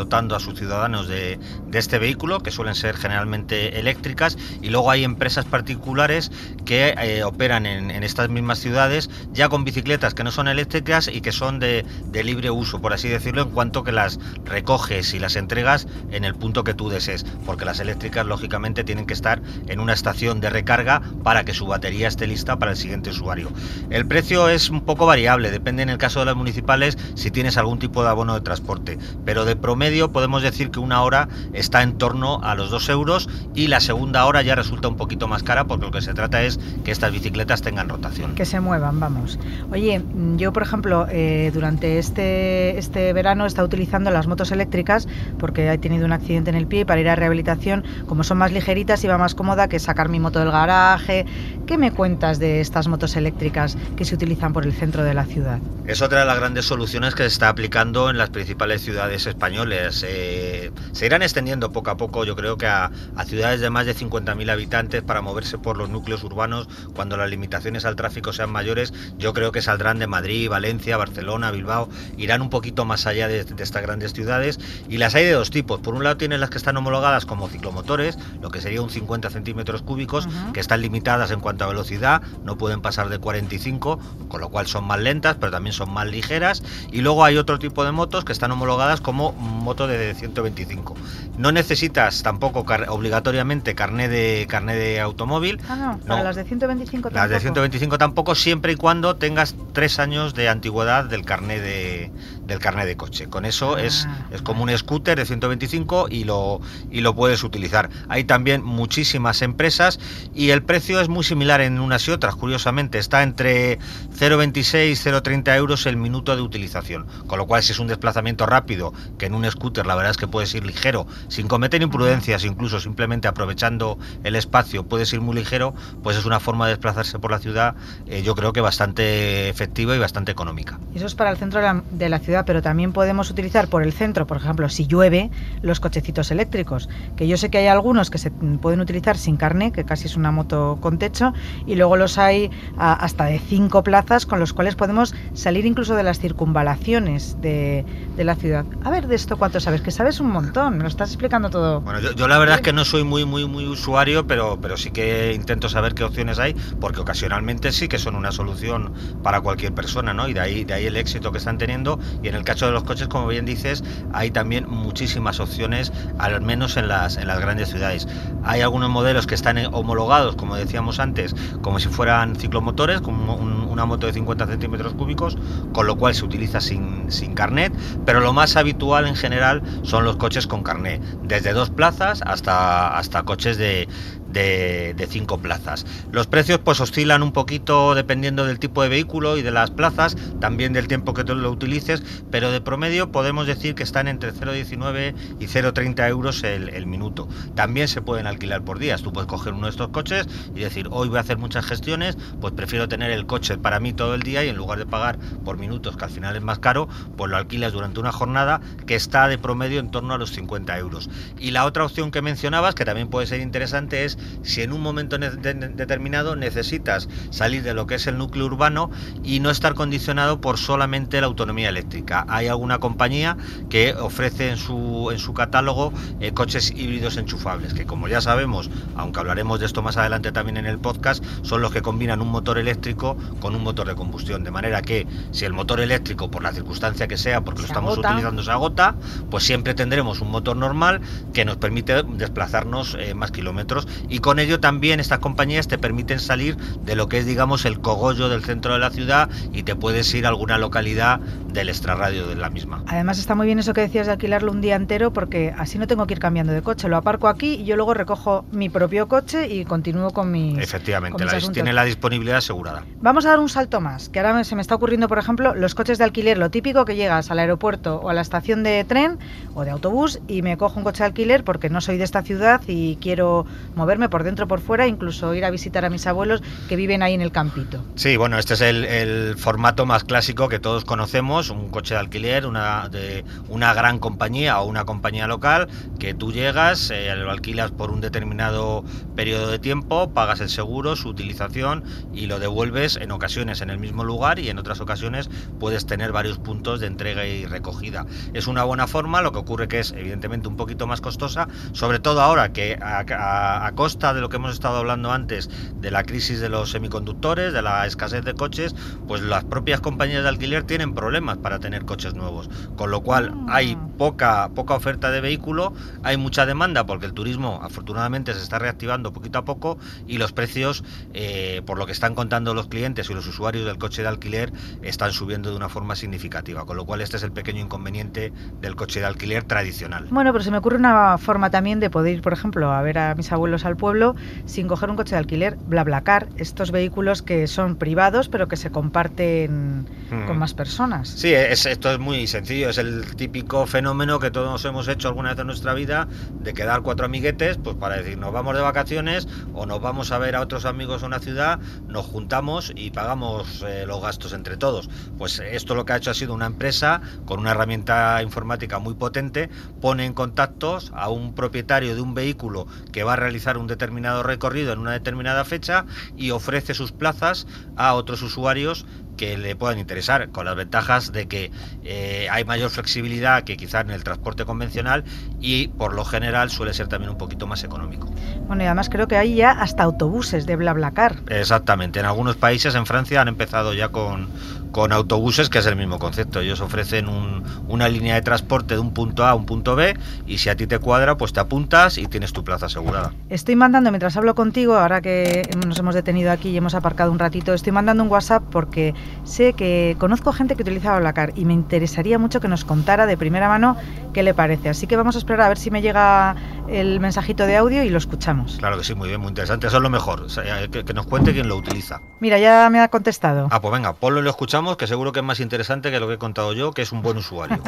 dotando 0.00 0.35
a 0.35 0.40
sus 0.40 0.59
ciudadanos 0.59 1.09
de, 1.09 1.38
este 1.75 1.99
vehículo, 1.99 2.40
que 2.40 2.50
suelen 2.50 2.75
ser 2.75 2.97
generalmente 2.97 3.78
eléctricas, 3.78 4.38
y 4.62 4.71
luego 4.71 4.90
hay 4.90 5.04
empresas 5.04 5.45
particulares 5.45 6.33
que 6.64 6.95
eh, 6.99 7.23
operan 7.23 7.66
en, 7.66 7.90
estas 8.02 8.30
mismas 8.30 8.59
ciudades 8.59 9.11
ya 9.33 9.50
con 9.50 9.64
bicicletas 9.64 10.14
que 10.14 10.25
no 10.25 10.30
son 10.30 10.49
eléctricas 10.49 11.09
y 11.09 11.21
que 11.21 11.33
son 11.33 11.61
de, 11.61 11.85
libre 12.25 12.50
uso, 12.50 12.80
por 12.80 12.95
así 12.95 13.09
decirlo, 13.09 13.42
en 13.42 13.50
cuanto 13.50 13.85
que 13.85 13.92
las 13.92 14.19
recoges 14.45 15.12
y 15.12 15.19
las 15.19 15.37
entregas 15.37 15.87
en 16.11 16.25
el 16.25 16.35
punto 16.35 16.64
que 16.64 16.73
tú 16.73 16.88
desees, 16.88 17.25
porque 17.45 17.66
las 17.66 17.78
eléctricas 17.80 18.25
lógicamente 18.25 18.85
tienen 18.85 19.04
que 19.04 19.14
estar 19.14 19.42
en 19.69 19.80
una 19.80 19.92
estación 19.92 20.40
de 20.40 20.49
recarga 20.49 21.02
para 21.23 21.45
que 21.45 21.52
su 21.52 21.66
batería 21.66 22.09
esté 22.09 22.26
lista 22.26 22.59
para 22.59 22.71
el 22.71 22.76
siguiente 22.78 23.11
usuario. 23.11 23.52
El 23.90 24.07
precio 24.07 24.49
es 24.49 24.71
un 24.71 24.80
poco 24.80 25.04
variable, 25.04 25.50
depende 25.50 25.83
en 25.83 25.90
el 25.90 25.99
caso 25.99 26.21
de 26.21 26.26
las 26.26 26.37
municipales 26.37 26.97
si 27.14 27.30
tienes 27.30 27.59
algún 27.59 27.78
tipo 27.78 28.02
de 28.02 28.09
abono 28.09 28.35
de 28.35 28.40
transporte, 28.40 28.99
pero 29.25 29.45
de 29.45 29.57
promedio 29.57 29.90
medio 29.91 30.13
podemos 30.13 30.41
decir 30.41 30.71
que 30.71 30.79
una 30.79 31.03
hora 31.03 31.29
está 31.53 31.83
en 31.83 31.99
torno 31.99 32.41
a 32.45 32.55
los 32.55 32.71
2 32.71 32.89
euros 32.91 33.29
y 33.57 33.67
la 33.67 33.81
segunda 33.81 34.25
hora 34.25 34.41
ya 34.41 34.55
resulta 34.55 34.87
un 34.87 34.97
poquito 34.97 35.27
más 35.27 35.43
cara 35.43 35.65
porque 35.65 35.87
lo 35.87 35.91
que 35.91 36.01
se 36.01 36.15
trata 36.15 36.43
es 36.43 36.61
que 36.85 36.93
estas 36.93 37.11
bicicletas 37.11 37.61
tengan 37.61 37.89
rotación. 37.89 38.37
Que 38.37 38.45
se 38.45 38.61
muevan, 38.61 39.01
vamos. 39.01 39.41
Oye, 39.73 40.01
yo 40.37 40.53
por 40.53 40.63
ejemplo, 40.63 41.09
eh, 41.11 41.51
durante 41.53 41.99
este, 41.99 42.79
este 42.79 43.13
verano 43.13 43.45
he 43.45 43.49
estado 43.49 43.67
utilizando 43.67 44.13
las 44.13 44.29
motos 44.29 44.53
eléctricas 44.53 45.09
porque 45.41 45.73
he 45.73 45.79
tenido 45.79 46.07
un 46.07 46.13
accidente 46.13 46.51
en 46.51 46.57
el 46.57 46.69
pie 46.69 46.83
y 46.83 46.85
para 46.85 47.01
ir 47.01 47.09
a 47.09 47.17
rehabilitación, 47.17 47.83
como 48.07 48.23
son 48.23 48.39
más 48.39 48.53
ligeritas, 48.53 49.03
iba 49.03 49.19
más 49.19 49.35
cómoda 49.35 49.67
que 49.67 49.81
sacar 49.81 50.09
mi 50.09 50.21
moto 50.21 50.39
del 50.39 50.53
garaje. 50.53 51.27
¿Qué 51.67 51.79
me 51.79 51.91
cuentas 51.91 52.39
de 52.39 52.61
estas 52.61 52.87
motos 52.87 53.17
eléctricas 53.17 53.77
que 53.97 54.05
se 54.05 54.15
utilizan 54.15 54.53
por 54.53 54.67
el 54.67 54.73
centro 54.73 55.03
de 55.03 55.15
la 55.15 55.25
ciudad? 55.25 55.59
Es 55.89 56.01
otra 56.01 56.21
de 56.21 56.27
las 56.27 56.37
grandes 56.37 56.65
soluciones 56.67 57.17
que 57.17 57.25
se 57.25 57.29
está 57.29 57.49
aplicando 57.49 58.09
en 58.09 58.19
las 58.19 58.31
principales 58.31 58.83
ciudades 58.83 59.27
españolas 59.27 59.80
eh, 60.03 60.71
se 60.93 61.07
irán 61.07 61.23
extendiendo 61.23 61.73
poco 61.73 61.91
a 61.91 61.97
poco, 61.97 62.25
yo 62.25 62.37
creo 62.37 62.57
que 62.57 62.67
a, 62.67 62.91
ciudades 63.27 63.61
de 63.61 63.71
más 63.71 63.87
de 63.87 63.95
50.000 63.95 64.51
habitantes 64.51 65.03
para 65.03 65.21
moverse 65.21 65.59
por 65.59 65.77
los 65.77 65.89
núcleos 65.89 66.25
urbanos 66.25 66.69
cuando 66.95 67.17
las 67.17 67.31
limitaciones 67.31 67.85
al 67.85 67.97
tráfico 67.97 68.33
sean 68.33 68.51
mayores. 68.51 68.93
Yo 69.19 69.33
creo 69.33 69.53
que 69.53 69.63
saldrán 69.63 69.99
de 69.99 70.07
Madrid, 70.07 70.49
Valencia, 70.49 70.97
Barcelona, 70.97 71.51
Bilbao, 71.51 71.89
irán 72.17 72.43
un 72.43 72.51
poquito 72.51 72.85
más 72.85 73.07
allá 73.07 73.29
de, 73.29 73.41
estas 73.41 73.83
grandes 73.83 74.13
ciudades 74.13 74.59
y 74.89 74.99
las 74.99 75.15
hay 75.15 75.25
de 75.25 75.33
dos 75.33 75.51
tipos. 75.51 75.81
Por 75.81 75.95
un 75.95 76.03
lado 76.03 76.17
tienes 76.17 76.41
las 76.41 76.51
que 76.51 76.59
están 76.59 76.77
homologadas 76.77 77.27
como 77.27 77.49
ciclomotores, 77.49 78.19
lo 78.41 78.51
que 78.51 78.61
sería 78.61 78.83
un 78.83 78.91
50 78.91 79.31
centímetros 79.31 79.83
cúbicos, 79.83 80.29
que 80.53 80.61
están 80.61 80.81
limitadas 80.81 81.31
en 81.31 81.41
cuanto 81.41 81.65
a 81.65 81.69
velocidad, 81.69 82.23
no 82.45 82.57
pueden 82.59 82.81
pasar 82.81 83.09
de 83.09 83.19
45, 83.19 84.01
con 84.29 84.41
lo 84.41 84.49
cual 84.49 84.67
son 84.67 84.85
más 84.85 85.01
lentas, 85.01 85.37
pero 85.39 85.53
también 85.53 85.73
son 85.73 85.93
más 85.93 86.07
ligeras. 86.07 86.63
Y 86.91 87.01
luego 87.03 87.25
hay 87.25 87.37
otro 87.37 87.59
tipo 87.59 87.85
de 87.85 87.93
motos 87.93 88.25
que 88.25 88.33
están 88.33 88.51
homologadas 88.51 89.01
como 89.01 89.33
moto 89.71 89.87
de 89.87 90.15
125. 90.15 90.97
No 91.39 91.53
necesitas 91.53 92.25
tampoco 92.25 92.67
obligatoriamente 92.89 93.77
carné 93.77 94.09
de 94.09 94.47
carné 94.49 94.75
de 94.75 94.99
automóvil. 94.99 95.61
Ah, 95.69 95.97
no, 96.07 96.25
las 96.25 96.35
de 96.35 96.43
125 96.43 97.11
tampoco. 97.11 97.15
Las 97.15 97.31
de 97.31 97.39
125 97.39 97.97
tampoco, 97.97 98.35
siempre 98.35 98.73
y 98.73 98.77
cuando 98.77 99.15
tengas 99.15 99.55
tres 99.73 100.00
años 100.00 100.35
de 100.35 100.49
antigüedad 100.49 101.05
del 101.05 101.25
carné 101.25 101.61
de, 101.61 102.11
del 102.50 102.59
carnet 102.59 102.87
de 102.87 102.97
coche. 102.97 103.28
Con 103.28 103.45
eso 103.45 103.76
ah, 103.76 103.83
es, 103.83 104.07
es 104.30 104.42
como 104.42 104.62
un 104.62 104.76
scooter 104.76 105.16
de 105.16 105.25
125 105.25 106.09
y 106.11 106.25
lo, 106.25 106.61
y 106.90 107.00
lo 107.00 107.14
puedes 107.14 107.42
utilizar. 107.42 107.88
Hay 108.09 108.25
también 108.25 108.62
muchísimas 108.62 109.40
empresas 109.42 109.99
y 110.35 110.50
el 110.50 110.62
precio 110.62 111.00
es 111.00 111.09
muy 111.09 111.25
similar 111.25 111.61
en 111.61 111.80
unas 111.80 112.07
y 112.09 112.11
otras, 112.11 112.35
curiosamente. 112.35 112.99
Está 112.99 113.23
entre 113.23 113.78
0,26 113.78 114.90
y 114.90 114.95
0,30 114.95 115.57
euros 115.57 115.87
el 115.87 115.97
minuto 115.97 116.37
de 116.37 116.42
utilización. 116.42 117.07
Con 117.26 117.38
lo 117.38 117.47
cual, 117.47 117.62
si 117.62 117.73
es 117.73 117.78
un 117.78 117.87
desplazamiento 117.87 118.47
rápido, 118.47 118.92
que 119.19 119.26
en 119.26 119.35
un 119.35 119.50
scooter 119.50 119.87
la 119.87 119.95
verdad 119.95 120.11
es 120.11 120.16
que 120.16 120.26
puedes 120.26 120.54
ir 120.54 120.66
ligero, 120.66 121.07
sin 121.28 121.49
cometer 121.49 121.80
imprudencias, 121.83 122.45
incluso 122.45 122.80
simplemente 122.80 123.28
aprovechando 123.28 123.99
el 124.25 124.37
espacio, 124.37 124.85
puedes 124.85 125.12
ir 125.12 125.21
muy 125.21 125.37
ligero, 125.37 125.75
pues 126.02 126.16
es 126.16 126.25
una 126.25 126.40
forma 126.40 126.66
de 126.66 126.73
desplazarse 126.73 127.19
por 127.19 127.30
la 127.30 127.38
ciudad, 127.38 127.75
eh, 128.07 128.23
yo 128.23 128.35
creo 128.35 128.52
que 128.52 128.61
bastante 128.61 129.49
efectiva 129.49 129.95
y 129.95 129.99
bastante 129.99 130.33
económica. 130.33 130.78
Eso 130.95 131.07
es 131.07 131.14
para 131.14 131.30
el 131.30 131.37
centro 131.37 131.61
de 131.90 132.09
la 132.09 132.19
ciudad 132.19 132.40
pero 132.45 132.63
también 132.63 132.93
podemos 132.93 133.31
utilizar 133.31 133.69
por 133.69 133.83
el 133.83 133.93
centro, 133.93 134.27
por 134.27 134.37
ejemplo, 134.37 134.69
si 134.69 134.87
llueve, 134.87 135.31
los 135.63 135.81
cochecitos 135.81 136.31
eléctricos, 136.31 136.89
que 137.17 137.29
yo 137.29 137.37
sé 137.37 137.51
que 137.51 137.59
hay 137.59 137.67
algunos 137.67 138.11
que 138.11 138.19
se 138.19 138.31
pueden 138.31 138.81
utilizar 138.81 139.17
sin 139.17 139.37
carne, 139.37 139.73
que 139.73 139.85
casi 139.85 140.07
es 140.07 140.17
una 140.17 140.31
moto 140.31 140.79
con 140.81 140.99
techo, 140.99 141.33
y 141.67 141.75
luego 141.77 141.97
los 141.97 142.19
hay 142.19 142.51
hasta 142.77 143.27
de 143.27 143.39
cinco 143.39 143.83
plazas 143.83 144.27
con 144.27 144.39
los 144.39 144.53
cuales 144.53 144.75
podemos 144.75 145.15
salir 145.35 145.67
incluso 145.67 145.95
de 145.95 146.03
las 146.03 146.19
circunvalaciones 146.19 147.41
de, 147.41 147.85
la 148.17 148.35
ciudad. 148.35 148.67
A 148.85 148.91
ver, 148.91 149.07
de 149.07 149.17
esto 149.17 149.39
cuánto 149.39 149.61
sabes, 149.61 149.81
que 149.81 149.91
sabes 149.91 150.21
un 150.21 150.31
montón, 150.31 150.77
me 150.77 150.83
lo 150.83 150.89
estás 150.89 151.11
explicando 151.11 151.49
todo. 151.49 151.81
Bueno, 151.81 152.01
yo, 152.01 152.29
la 152.29 152.39
verdad 152.39 152.57
es 152.57 152.61
que 152.61 152.73
no 152.73 152.85
soy 152.85 153.03
muy, 153.03 153.25
muy, 153.25 153.47
muy 153.47 153.67
usuario, 153.67 154.27
pero, 154.27 154.59
pero 154.61 154.77
sí 154.77 154.91
que 154.91 155.33
intento 155.33 155.71
saber 155.71 155.95
qué 155.95 156.05
opciones 156.05 156.39
hay, 156.39 156.55
porque 156.81 157.01
ocasionalmente 157.01 157.73
sí 157.73 157.89
que 157.89 157.99
son 157.99 158.15
una 158.17 158.31
solución 158.31 158.93
para 159.23 159.41
cualquier 159.41 159.73
persona, 159.73 160.13
¿no? 160.13 160.29
Y 160.29 160.35
de 160.35 160.41
ahí, 160.41 160.65
de 160.65 160.75
ahí 160.75 160.87
el 160.87 160.97
éxito 160.97 161.33
que 161.33 161.39
están 161.39 161.57
teniendo 161.57 161.99
y 162.23 162.29
en 162.31 162.37
el 162.37 162.45
caso 162.45 162.67
de 162.67 162.73
los 162.73 162.85
coches, 162.85 163.09
como 163.09 163.27
bien 163.27 163.45
dices, 163.45 163.83
hay 164.13 164.31
también 164.31 164.69
muchísimas 164.69 165.41
opciones, 165.41 165.93
al 166.19 166.41
menos 166.41 166.77
en 166.77 166.87
las, 166.89 167.17
grandes 167.17 167.71
ciudades. 167.71 168.07
Hay 168.45 168.61
algunos 168.61 168.89
modelos 168.89 169.27
que 169.27 169.35
están 169.35 169.59
homologados, 169.73 170.37
como 170.37 170.55
decíamos 170.55 171.01
antes, 171.01 171.35
como 171.61 171.81
si 171.81 171.89
fueran 171.89 172.37
ciclomotores, 172.37 173.01
como 173.01 173.35
una 173.35 173.85
moto 173.85 174.07
de 174.07 174.13
50 174.13 174.47
centímetros 174.47 174.95
cúbicos, 174.95 175.37
con 175.73 175.89
lo 175.89 175.97
cual 175.97 176.15
se 176.15 176.25
utiliza 176.25 176.61
sin, 176.61 177.11
sin 177.11 177.35
carnet, 177.35 177.73
pero 178.07 178.21
lo 178.21 178.33
más 178.33 178.57
habitual 178.57 179.07
en 179.07 179.17
general 179.17 179.63
son 179.83 180.05
los 180.05 180.17
coches 180.17 180.47
con 180.47 180.63
carnet, 180.63 181.03
desde 181.25 181.53
dos 181.53 181.71
plazas 181.71 182.23
hasta, 182.25 182.97
hasta 182.97 183.25
coches 183.25 183.59
de, 183.59 183.89
de, 184.33 185.07
cinco 185.09 185.39
plazas. 185.39 185.87
Los 186.13 186.27
precios 186.27 186.61
pues 186.61 186.81
oscilan 186.81 187.23
un 187.23 187.33
poquito 187.33 187.95
dependiendo 187.95 188.45
del 188.45 188.59
tipo 188.59 188.83
de 188.83 188.89
vehículo 188.89 189.37
y 189.37 189.43
de 189.43 189.51
las 189.51 189.71
plazas, 189.71 190.17
también 190.41 190.73
del 190.73 190.89
tiempo 190.89 191.15
que 191.15 191.25
tú 191.25 191.35
lo 191.35 191.51
utilices, 191.51 192.03
pero 192.31 192.53
de 192.53 192.61
promedio 192.61 193.11
podemos 193.11 193.47
decir 193.47 193.75
que 193.75 193.83
están 193.83 194.09
entre 194.09 194.33
0,19 194.33 195.15
y 195.41 195.47
0,30 195.47 196.09
euros 196.09 196.45
el, 196.45 196.87
minuto. 196.87 197.29
También 197.55 197.89
se 197.89 198.03
pueden 198.03 198.27
alquilar 198.27 198.63
por 198.63 198.79
días. 198.79 199.03
Tú 199.03 199.13
puedes 199.13 199.29
coger 199.29 199.53
uno 199.53 199.67
de 199.67 199.71
estos 199.71 199.89
coches 199.89 200.27
y 200.55 200.61
decir, 200.61 200.89
hoy 200.91 201.09
voy 201.09 201.19
a 201.19 201.21
hacer 201.21 201.39
muchas 201.39 201.65
gestiones, 201.67 202.17
pues 202.41 202.55
prefiero 202.55 202.89
tener 202.89 203.11
el 203.11 203.27
coche 203.27 203.59
para 203.59 203.81
mí 203.81 203.93
todo 203.93 204.15
el 204.15 204.23
día 204.23 204.45
y 204.45 204.49
en 204.49 204.57
lugar 204.57 204.79
de 204.79 204.87
pagar 204.87 205.19
por 205.45 205.59
minutos, 205.59 205.97
que 205.97 206.05
al 206.05 206.11
final 206.11 206.37
es 206.37 206.43
más 206.43 206.59
caro, 206.59 206.89
pues 207.17 207.31
lo 207.31 207.37
alquilas 207.37 207.73
durante 207.73 208.01
una 208.01 208.13
jornada 208.13 208.61
que 208.87 208.95
está 208.95 209.29
de 209.29 209.39
promedio 209.39 209.81
en 209.81 209.91
torno 209.91 210.15
a 210.15 210.19
los 210.19 210.31
50 210.33 210.79
euros. 210.79 211.11
Y 211.39 211.51
la 211.51 211.65
otra 211.65 211.85
opción 211.85 212.11
que 212.11 212.23
mencionabas, 212.23 212.75
que 212.75 212.85
también 212.85 213.09
puede 213.09 213.27
ser 213.27 213.41
interesante, 213.41 214.05
es 214.05 214.19
si 214.43 214.62
en 214.62 214.73
un 214.73 214.81
momento 214.83 215.19
ne- 215.19 215.31
de- 215.31 215.55
determinado 215.55 216.37
necesitas 216.37 217.09
salir 217.31 217.62
de 217.62 217.75
lo 217.75 217.87
que 217.87 217.97
es 217.97 218.07
el 218.07 218.19
núcleo 218.19 218.47
urbano 218.47 218.91
y 219.23 219.41
no 219.41 219.50
estar 219.50 219.75
condicionado 219.75 220.41
por 220.41 220.59
solamente 220.59 221.21
la 221.21 221.27
autonomía 221.27 221.69
eléctrica. 221.69 222.25
Hay 222.29 222.49
alguna 222.49 222.79
compañía 222.79 223.37
que 223.69 223.95
ofrece 223.95 224.50
en 224.50 224.57
su, 224.57 225.11
en 225.12 225.19
su 225.19 225.35
catálogo 225.35 225.93
eh, 226.21 226.33
coches 226.33 226.71
híbridos 226.75 227.17
enchufables, 227.17 227.75
que 227.75 227.87
como 227.87 228.09
ya 228.09 228.21
sabemos, 228.21 228.71
aunque 228.97 229.21
hablaremos 229.21 229.61
de 229.61 229.67
esto 229.67 229.83
más 229.83 229.97
adelante 229.97 230.33
también 230.33 230.57
en 230.57 230.67
el 230.67 230.79
podcast, 230.79 231.23
son 231.43 231.62
los 231.62 231.73
que 231.73 231.83
combinan 231.83 232.21
un 232.21 232.29
motor 232.29 232.59
eléctrico 232.59 233.17
con 233.41 233.55
un 233.55 233.62
motor 233.62 233.87
de 233.87 233.95
combustión. 233.95 234.45
De 234.45 234.50
manera 234.50 234.83
que 234.83 235.07
si 235.33 235.45
el 235.45 235.53
motor 235.53 235.81
eléctrico, 235.81 236.31
por 236.31 236.43
la 236.43 236.53
circunstancia 236.53 237.07
que 237.09 237.17
sea, 237.17 237.41
porque 237.43 237.61
lo 237.62 237.67
estamos 237.67 237.93
agota. 237.95 238.09
utilizando, 238.11 238.43
se 238.43 238.50
agota, 238.50 238.95
pues 239.31 239.45
siempre 239.45 239.75
tendremos 239.75 240.21
un 240.21 240.31
motor 240.31 240.57
normal 240.57 241.00
que 241.33 241.45
nos 241.45 241.57
permite 241.57 242.03
desplazarnos 242.03 242.97
eh, 242.99 243.15
más 243.15 243.31
kilómetros. 243.31 243.87
Y 244.11 244.19
con 244.19 244.38
ello 244.38 244.61
también 244.61 245.00
estas 245.00 245.21
compañías 245.21 245.69
te 245.69 245.79
permiten 245.79 246.21
salir 246.21 246.57
de 246.85 246.97
lo 246.97 247.09
que 247.09 247.19
es, 247.19 247.26
digamos, 247.26 247.64
el 247.64 247.81
cogollo 247.81 248.29
del 248.29 248.43
centro 248.45 248.73
de 248.75 248.81
la 248.81 248.90
ciudad 248.90 249.31
y 249.52 249.62
te 249.62 249.76
puedes 249.76 250.12
ir 250.14 250.26
a 250.26 250.29
alguna 250.31 250.59
localidad 250.59 251.21
del 251.21 251.69
extrarradio 251.69 252.26
de 252.26 252.35
la 252.35 252.50
misma. 252.50 252.83
Además 252.88 253.19
está 253.19 253.35
muy 253.35 253.47
bien 253.47 253.59
eso 253.61 253.73
que 253.73 253.81
decías 253.83 254.07
de 254.07 254.12
alquilarlo 254.12 254.50
un 254.52 254.61
día 254.61 254.75
entero 254.76 255.12
porque 255.12 255.55
así 255.57 255.79
no 255.79 255.87
tengo 255.87 256.07
que 256.07 256.14
ir 256.14 256.21
cambiando 256.21 256.52
de 256.52 256.61
coche. 256.62 256.88
Lo 256.88 256.97
aparco 256.97 257.29
aquí 257.29 257.55
y 257.55 257.64
yo 257.64 257.76
luego 257.76 257.95
recojo 257.95 258.45
mi 258.52 258.69
propio 258.69 259.09
coche 259.09 259.49
y 259.49 259.64
continúo 259.64 260.11
con 260.11 260.31
mis... 260.31 260.59
Efectivamente, 260.59 261.12
con 261.12 261.23
mis 261.25 261.33
la- 261.33 261.38
asuntos. 261.38 261.55
tiene 261.55 261.73
la 261.73 261.85
disponibilidad 261.85 262.38
asegurada. 262.38 262.85
Vamos 263.00 263.25
a 263.26 263.31
dar 263.31 263.38
un 263.38 263.49
salto 263.49 263.81
más, 263.81 264.09
que 264.09 264.19
ahora 264.21 264.43
se 264.45 264.57
me 264.57 264.62
está 264.62 264.75
ocurriendo, 264.75 265.07
por 265.09 265.19
ejemplo, 265.19 265.55
los 265.55 265.75
coches 265.75 265.99
de 265.99 266.05
alquiler, 266.05 266.37
lo 266.38 266.50
típico 266.50 266.85
que 266.85 266.97
llegas 266.97 267.31
al 267.31 267.38
aeropuerto 267.38 267.97
o 268.02 268.09
a 268.11 268.14
la 268.14 268.21
estación 268.23 268.62
de 268.64 268.85
tren 268.85 269.19
o 269.55 269.64
de 269.64 269.71
autobús 269.71 270.19
y 270.26 270.43
me 270.43 270.57
cojo 270.57 270.79
un 270.79 270.85
coche 270.85 271.05
de 271.05 271.07
alquiler 271.09 271.45
porque 271.45 271.71
no 271.71 271.81
soy 271.81 271.97
de 271.97 272.05
esta 272.05 272.23
ciudad 272.23 272.61
y 272.67 272.97
quiero 272.97 273.47
moverme 273.76 274.00
por 274.09 274.23
dentro 274.25 274.49
por 274.49 274.61
fuera, 274.61 274.87
incluso 274.87 275.35
ir 275.35 275.45
a 275.45 275.50
visitar 275.50 275.85
a 275.85 275.90
mis 275.90 276.07
abuelos 276.07 276.42
que 276.69 276.76
viven 276.76 277.02
ahí 277.02 277.14
en 277.14 277.21
el 277.21 277.33
campito. 277.33 277.85
Sí, 277.97 278.16
bueno, 278.16 278.38
este 278.38 278.54
es 278.54 278.61
el, 278.62 278.85
el 278.85 279.37
formato 279.37 279.85
más 279.87 280.04
clásico 280.04 280.49
que 280.49 280.59
todos 280.59 280.85
conocemos, 280.85 281.50
un 281.50 281.69
coche 281.69 281.95
de 281.95 282.00
alquiler, 282.00 282.47
una 282.47 282.88
de 282.88 283.25
una 283.49 283.75
gran 283.75 283.99
compañía 283.99 284.61
o 284.61 284.64
una 284.66 284.85
compañía 284.85 285.26
local, 285.26 285.69
que 285.99 286.14
tú 286.14 286.33
llegas, 286.33 286.90
eh, 286.90 287.14
lo 287.16 287.30
alquilas 287.30 287.71
por 287.73 287.90
un 287.90 288.00
determinado 288.00 288.85
periodo 289.16 289.50
de 289.50 289.59
tiempo, 289.59 290.11
pagas 290.11 290.40
el 290.40 290.49
seguro, 290.49 290.97
su 290.97 291.09
utilización 291.09 291.85
y 292.14 292.26
lo 292.26 292.38
devuelves 292.38 292.97
en 292.97 293.11
ocasiones 293.11 293.61
en 293.61 293.71
el 293.71 293.78
mismo 293.78 294.04
lugar 294.04 294.38
y 294.38 294.49
en 294.49 294.59
otras 294.59 294.80
ocasiones 294.80 295.28
puedes 295.59 295.87
tener 295.87 296.12
varios 296.12 296.38
puntos 296.38 296.80
de 296.80 296.87
entrega 296.87 297.26
y 297.26 297.45
recogida. 297.47 298.07
Es 298.35 298.47
una 298.47 298.64
buena 298.64 298.87
forma, 298.87 299.21
lo 299.23 299.33
que 299.33 299.38
ocurre 299.38 299.69
que 299.69 299.80
es 299.80 299.92
evidentemente 299.92 300.49
un 300.49 300.57
poquito 300.57 300.87
más 300.87 301.00
costosa, 301.00 301.49
sobre 301.73 301.99
todo 301.99 302.21
ahora 302.21 302.52
que 302.52 302.78
a, 302.80 303.00
a- 303.11 303.66
a 303.66 303.73
costa 303.73 303.90
de 303.99 304.21
lo 304.21 304.29
que 304.29 304.37
hemos 304.37 304.53
estado 304.53 304.77
hablando 304.79 305.11
antes, 305.11 305.51
de 305.81 305.91
la 305.91 306.05
crisis 306.05 306.41
de 306.41 306.49
los 306.49 306.71
semiconductores, 306.71 307.53
de 307.53 307.61
la 307.61 307.87
escasez 307.87 308.25
de 308.25 308.35
coches, 308.35 308.75
pues 309.09 309.21
las 309.21 309.45
propias 309.45 309.81
compañías 309.81 310.23
de 310.23 310.29
alquiler 310.29 310.63
tienen 310.63 310.95
problemas 310.95 311.39
para 311.39 311.59
tener 311.59 311.85
coches 311.85 312.15
nuevos, 312.15 312.49
con 312.77 312.91
lo 312.91 313.01
cual 313.01 313.33
Ah. 313.49 313.57
hay 313.57 313.77
poca, 313.99 314.49
poca 314.55 314.75
oferta 314.75 315.11
de 315.11 315.21
vehículo, 315.21 315.73
hay 316.03 316.17
mucha 316.17 316.47
demanda 316.47 316.87
porque 316.87 317.07
el 317.07 317.13
turismo 317.13 317.61
afortunadamente 317.63 318.33
se 318.33 318.43
está 318.43 318.59
reactivando 318.59 319.13
poquito 319.13 319.39
a 319.39 319.45
poco 319.45 319.77
y 320.07 320.19
los 320.19 320.33
precios, 320.33 320.85
eh, 321.13 321.63
por 321.67 321.77
lo 321.79 321.87
que 321.87 321.93
están 321.93 322.15
contando 322.15 322.55
los 322.55 322.69
clientes 322.69 323.11
y 323.11 323.15
los 323.15 323.27
usuarios 323.27 323.67
del 323.67 323.77
coche 323.79 324.03
de 324.03 324.09
alquiler, 324.09 324.53
están 324.83 325.13
subiendo 325.13 325.51
de 325.51 325.57
una 325.57 325.69
forma 325.69 325.97
significativa, 325.97 326.65
con 326.65 326.77
lo 326.77 326.87
cual 326.87 327.01
este 327.01 327.17
es 327.17 327.23
el 327.25 327.33
pequeño 327.33 327.61
inconveniente 327.61 328.33
del 328.61 328.77
coche 328.77 329.01
de 329.01 329.07
alquiler 329.07 329.43
tradicional. 329.45 330.07
Bueno, 330.11 330.33
pero 330.33 330.45
se 330.45 330.51
me 330.51 330.59
ocurre 330.59 330.77
una 330.77 331.19
forma 331.19 331.51
también 331.51 331.81
de 331.81 331.91
poder 331.91 332.15
ir, 332.15 332.23
por 332.23 332.33
ejemplo, 332.33 332.73
a 332.73 332.81
ver 332.83 332.99
a 332.99 333.15
mis 333.15 333.31
abuelos 333.33 333.65
al 333.65 333.77
pueblo 333.81 334.15
sin 334.45 334.69
coger 334.69 334.91
un 334.91 334.97
coche 334.97 335.17
de 335.17 335.19
alquiler, 335.19 335.57
BlaBlaCar, 335.67 336.29
estos 336.37 336.71
vehículos 336.71 337.23
que 337.23 337.49
son 337.49 337.75
privados 337.75 338.29
pero 338.29 338.47
que 338.47 338.57
se 338.57 338.71
comparten 338.71 339.87
Mm. 340.11 340.27
con 340.27 340.39
más 340.39 340.55
personas. 340.55 341.09
Sí, 341.09 341.33
es, 341.33 341.67
esto 341.67 341.91
es 341.91 341.99
muy 341.99 342.27
sencillo, 342.27 342.71
es 342.71 342.79
el 342.79 343.15
típico 343.15 343.67
fenómeno 343.67 344.19
que 344.19 344.31
todos 344.31 344.65
hemos 344.65 344.89
hecho 344.89 345.09
alguna 345.09 345.31
vez 345.31 345.39
en 345.39 345.47
nuestra 345.47 345.73
vida 345.73 346.09
de 346.41 346.53
quedar 346.53 346.83
cuatro 346.83 347.07
amiguetes, 347.07 347.59
pues 347.59 347.77
para 347.77 347.97
decir 347.97 348.19
nos 348.19 348.33
vamos 348.33 348.55
de 348.57 348.61
vacaciones 348.61 349.29
o 349.55 349.67
nos 349.67 349.81
vamos 349.81 350.11
a 350.11 350.19
ver 350.19 350.35
a 350.35 350.41
otros 350.41 350.65
amigos 350.65 351.03
a 351.03 351.07
una 351.07 351.21
ciudad, 351.21 351.61
nos 351.87 352.07
juntamos 352.07 352.73
y 352.75 352.91
pagamos 352.91 353.65
eh, 353.67 353.85
los 353.87 354.03
gastos 354.03 354.33
entre 354.33 354.57
todos. 354.57 354.91
Pues 355.17 355.39
esto 355.39 355.75
lo 355.75 355.85
que 355.85 355.93
ha 355.93 355.97
hecho 355.97 356.11
ha 356.11 356.15
sido 356.15 356.35
una 356.35 356.47
empresa 356.47 357.01
con 357.25 357.39
una 357.39 357.53
herramienta 357.53 358.21
informática 358.23 358.79
muy 358.79 358.95
potente, 358.95 359.49
pone 359.81 360.07
en 360.07 360.13
contactos 360.13 360.91
a 360.95 361.09
un 361.09 361.35
propietario 361.35 361.95
de 361.95 362.01
un 362.01 362.15
vehículo 362.15 362.67
que 362.91 363.05
va 363.05 363.13
a 363.13 363.17
realizar 363.17 363.59
un 363.59 363.69
determinado 363.71 364.23
recorrido 364.23 364.75
en 364.75 364.81
una 364.81 364.93
determinada 364.93 365.47
fecha 365.47 365.87
y 366.17 366.31
ofrece 366.33 366.75
sus 366.75 366.93
plazas 366.93 367.47
a 367.77 367.95
otros 367.95 368.21
usuarios 368.21 368.85
que 369.17 369.37
le 369.37 369.55
puedan 369.55 369.79
interesar, 369.79 370.31
con 370.31 370.47
las 370.47 370.57
ventajas 370.57 371.12
de 371.12 371.29
que 371.29 371.50
eh, 371.85 372.29
hay 372.31 372.45
mayor 372.45 372.71
flexibilidad 372.71 373.45
que 373.45 373.59
quizás 373.59 373.85
en 373.85 373.91
el 373.91 374.02
transporte 374.02 374.47
convencional 374.47 375.04
y 375.41 375.69
por 375.69 375.95
lo 375.95 376.06
general 376.06 376.50
suele 376.50 376.73
ser 376.73 376.89
también 376.89 377.11
un 377.11 377.19
poquito 377.19 377.47
más 377.47 377.63
económico. 377.63 378.11
Bueno, 378.47 378.63
y 378.63 378.67
además 378.67 378.89
creo 378.89 379.09
que 379.09 379.17
hay 379.17 379.35
ya 379.35 379.50
hasta 379.50 379.83
autobuses 379.83 380.47
de 380.47 380.56
BlaBlaCar. 380.56 381.17
Exactamente, 381.28 382.00
en 382.00 382.06
algunos 382.06 382.37
países, 382.37 382.75
en 382.75 382.87
Francia, 382.87 383.21
han 383.21 383.28
empezado 383.28 383.75
ya 383.75 383.89
con, 383.89 384.28
con 384.73 384.93
autobuses, 384.93 385.49
que 385.49 385.59
es 385.59 385.67
el 385.67 385.76
mismo 385.76 385.99
concepto. 385.99 386.41
Ellos 386.41 386.61
ofrecen 386.61 387.09
un- 387.09 387.43
una 387.69 387.89
línea 387.89 388.15
de 388.15 388.23
transporte 388.23 388.75
de 388.75 388.80
un 388.80 388.93
punto 388.93 389.25
A 389.25 389.30
a 389.30 389.35
un 389.35 389.47
punto 389.47 389.75
B 389.76 389.95
y 390.26 390.39
si 390.39 390.49
a 390.49 390.56
ti 390.56 390.67
te 390.67 390.78
cuadra, 390.78 391.17
pues 391.17 391.33
te 391.33 391.41
apuntas 391.41 391.99
y 391.99 392.06
tienes 392.06 392.33
tu 392.33 392.45
plaza 392.45 392.67
asegurada. 392.67 393.13
Estoy 393.28 393.56
mandando, 393.56 393.91
mientras 393.91 394.17
hablo 394.17 394.35
contigo, 394.35 394.75
ahora 394.76 395.00
que 395.00 395.43
nos 395.67 395.78
hemos 395.78 395.95
detenido 395.95 396.30
aquí 396.30 396.50
y 396.50 396.56
hemos 396.56 396.75
aparcado 396.75 397.11
un 397.13 397.19
ratito, 397.19 397.52
estoy 397.54 397.73
mandando 397.73 398.02
un 398.04 398.11
WhatsApp 398.11 398.43
porque 398.50 398.95
sé 399.25 399.52
que 399.54 399.97
conozco 399.99 400.33
gente 400.33 400.54
que 400.56 400.63
utiliza 400.63 400.91
BlaBlaCar 400.91 401.33
y 401.37 401.45
me 401.45 401.52
interesaría 401.54 402.19
mucho 402.19 402.41
que 402.41 402.49
nos 402.49 402.65
contara 402.65 403.06
de 403.06 403.17
primera 403.17 403.49
mano 403.49 403.76
qué 404.13 404.23
le 404.23 404.35
parece. 404.35 404.69
Así 404.69 404.87
que 404.87 404.97
vamos 404.97 405.15
a 405.15 405.19
esperar 405.19 405.47
a 405.47 405.49
ver 405.49 405.59
si 405.59 405.71
me 405.71 405.83
llega 405.83 406.35
el 406.69 407.00
mensajito 407.00 407.47
de 407.47 407.56
audio 407.56 407.83
y 407.85 407.91
lo 407.91 407.99
escuchamos. 407.99 408.56
Claro 408.59 408.76
que 408.78 408.85
sí, 408.85 408.95
muy 408.95 409.09
bien, 409.09 409.21
muy 409.21 409.28
interesante. 409.30 409.67
Eso 409.67 409.76
es 409.78 409.83
lo 409.83 409.91
mejor, 409.91 410.21
o 410.23 410.28
sea, 410.28 410.69
que, 410.69 410.85
que 410.85 410.95
nos 410.95 411.06
cuente 411.06 411.33
quién 411.33 411.49
lo 411.49 411.56
utiliza. 411.56 412.00
Mira, 412.21 412.39
ya 412.39 412.69
me 412.71 412.80
ha 412.80 412.89
contestado. 412.89 413.49
Ah, 413.50 413.61
pues 413.61 413.73
venga, 413.73 413.93
ponlo 413.95 414.21
y 414.21 414.23
lo 414.23 414.30
escuchamos, 414.30 414.60
que 414.61 414.87
seguro 414.87 415.13
que 415.13 415.21
es 415.21 415.25
más 415.25 415.41
interesante 415.41 415.91
que 415.91 415.99
lo 415.99 416.07
que 416.07 416.15
he 416.15 416.19
contado 416.19 416.53
yo, 416.53 416.73
que 416.73 416.83
es 416.83 416.93
un 416.93 417.01
buen 417.01 417.17
usuario. 417.17 417.63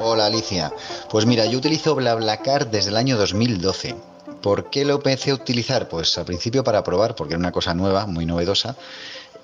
Hola 0.00 0.26
Alicia. 0.26 0.72
Pues 1.10 1.26
mira, 1.26 1.44
yo 1.44 1.58
utilizo 1.58 1.94
BlaBlaCar 1.94 2.70
desde 2.70 2.88
el 2.88 2.96
año 2.96 3.18
2012. 3.18 3.94
¿Por 4.40 4.70
qué 4.70 4.86
lo 4.86 4.94
empecé 4.94 5.32
a 5.32 5.34
utilizar? 5.34 5.88
Pues 5.90 6.16
al 6.16 6.24
principio 6.24 6.64
para 6.64 6.82
probar, 6.82 7.14
porque 7.14 7.34
era 7.34 7.38
una 7.38 7.52
cosa 7.52 7.74
nueva, 7.74 8.06
muy 8.06 8.24
novedosa. 8.24 8.74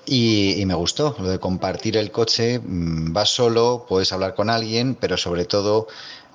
Y, 0.07 0.63
me 0.65 0.73
gustó 0.73 1.15
lo 1.19 1.29
de 1.29 1.39
compartir 1.39 1.97
el 1.97 2.09
coche. 2.09 2.59
mm, 2.59 3.13
Vas 3.13 3.29
solo, 3.29 3.85
puedes 3.87 4.11
hablar 4.11 4.33
con 4.33 4.49
alguien, 4.49 4.95
pero 4.95 5.17
sobre 5.17 5.45
todo 5.45 5.87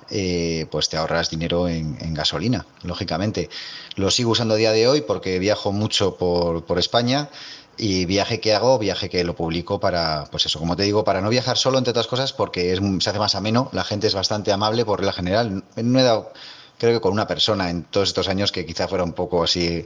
eh, 0.09 0.65
pues 0.71 0.87
te 0.87 0.95
ahorras 0.95 1.29
dinero 1.29 1.67
en, 1.67 2.13
gasolina, 2.13 2.65
lógicamente. 2.83 3.49
Lo 3.95 4.11
sigo 4.11 4.31
usando 4.31 4.53
a 4.53 4.57
día 4.57 4.71
de 4.71 4.87
hoy 4.87 5.01
porque 5.01 5.39
viajo 5.39 5.73
mucho 5.73 6.15
por 6.15 6.79
España 6.79 7.29
y 7.77 8.05
viaje 8.05 8.39
que 8.39 8.53
hago, 8.53 8.77
viaje 8.79 9.09
que 9.09 9.23
lo 9.23 9.35
publico 9.35 9.79
para, 9.79 10.25
pues 10.31 10.45
eso, 10.45 10.59
como 10.59 10.75
te 10.75 10.83
digo, 10.83 11.03
para 11.03 11.21
no 11.21 11.29
viajar 11.29 11.57
solo, 11.57 11.77
entre 11.77 11.91
otras 11.91 12.07
cosas, 12.07 12.31
porque 12.33 12.71
es, 12.73 12.79
se 12.99 13.09
hace 13.09 13.19
más 13.19 13.35
ameno, 13.35 13.69
la 13.71 13.83
gente 13.83 14.07
es 14.07 14.13
bastante 14.15 14.51
amable 14.51 14.85
por 14.85 14.99
regla 14.99 15.13
general. 15.13 15.63
No 15.75 15.99
he 15.99 16.03
dado, 16.03 16.31
creo 16.77 16.93
que 16.93 17.01
con 17.01 17.13
una 17.13 17.27
persona 17.27 17.69
en 17.69 17.83
todos 17.83 18.09
estos 18.09 18.27
años 18.27 18.51
que 18.51 18.65
quizá 18.65 18.87
fuera 18.87 19.03
un 19.03 19.13
poco 19.13 19.43
así 19.43 19.85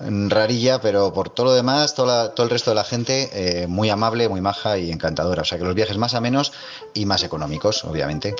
mm, 0.00 0.28
rarilla, 0.30 0.80
pero 0.80 1.12
por 1.12 1.30
todo 1.30 1.46
lo 1.46 1.52
demás, 1.54 1.94
toda 1.94 2.24
la- 2.24 2.34
todo 2.34 2.44
el 2.44 2.50
resto 2.50 2.70
de 2.70 2.76
la 2.76 2.84
gente, 2.84 3.30
eh, 3.62 3.66
muy 3.66 3.90
amable, 3.90 4.28
muy 4.28 4.40
maja 4.40 4.78
y 4.78 4.90
encantadora. 4.90 5.42
O 5.42 5.44
sea 5.44 5.58
que 5.58 5.64
los 5.64 5.74
viajes 5.74 5.98
más 5.98 6.14
amenos 6.14 6.52
y 6.94 7.04
más 7.06 7.22
económicos, 7.24 7.84
obviamente. 7.84 8.34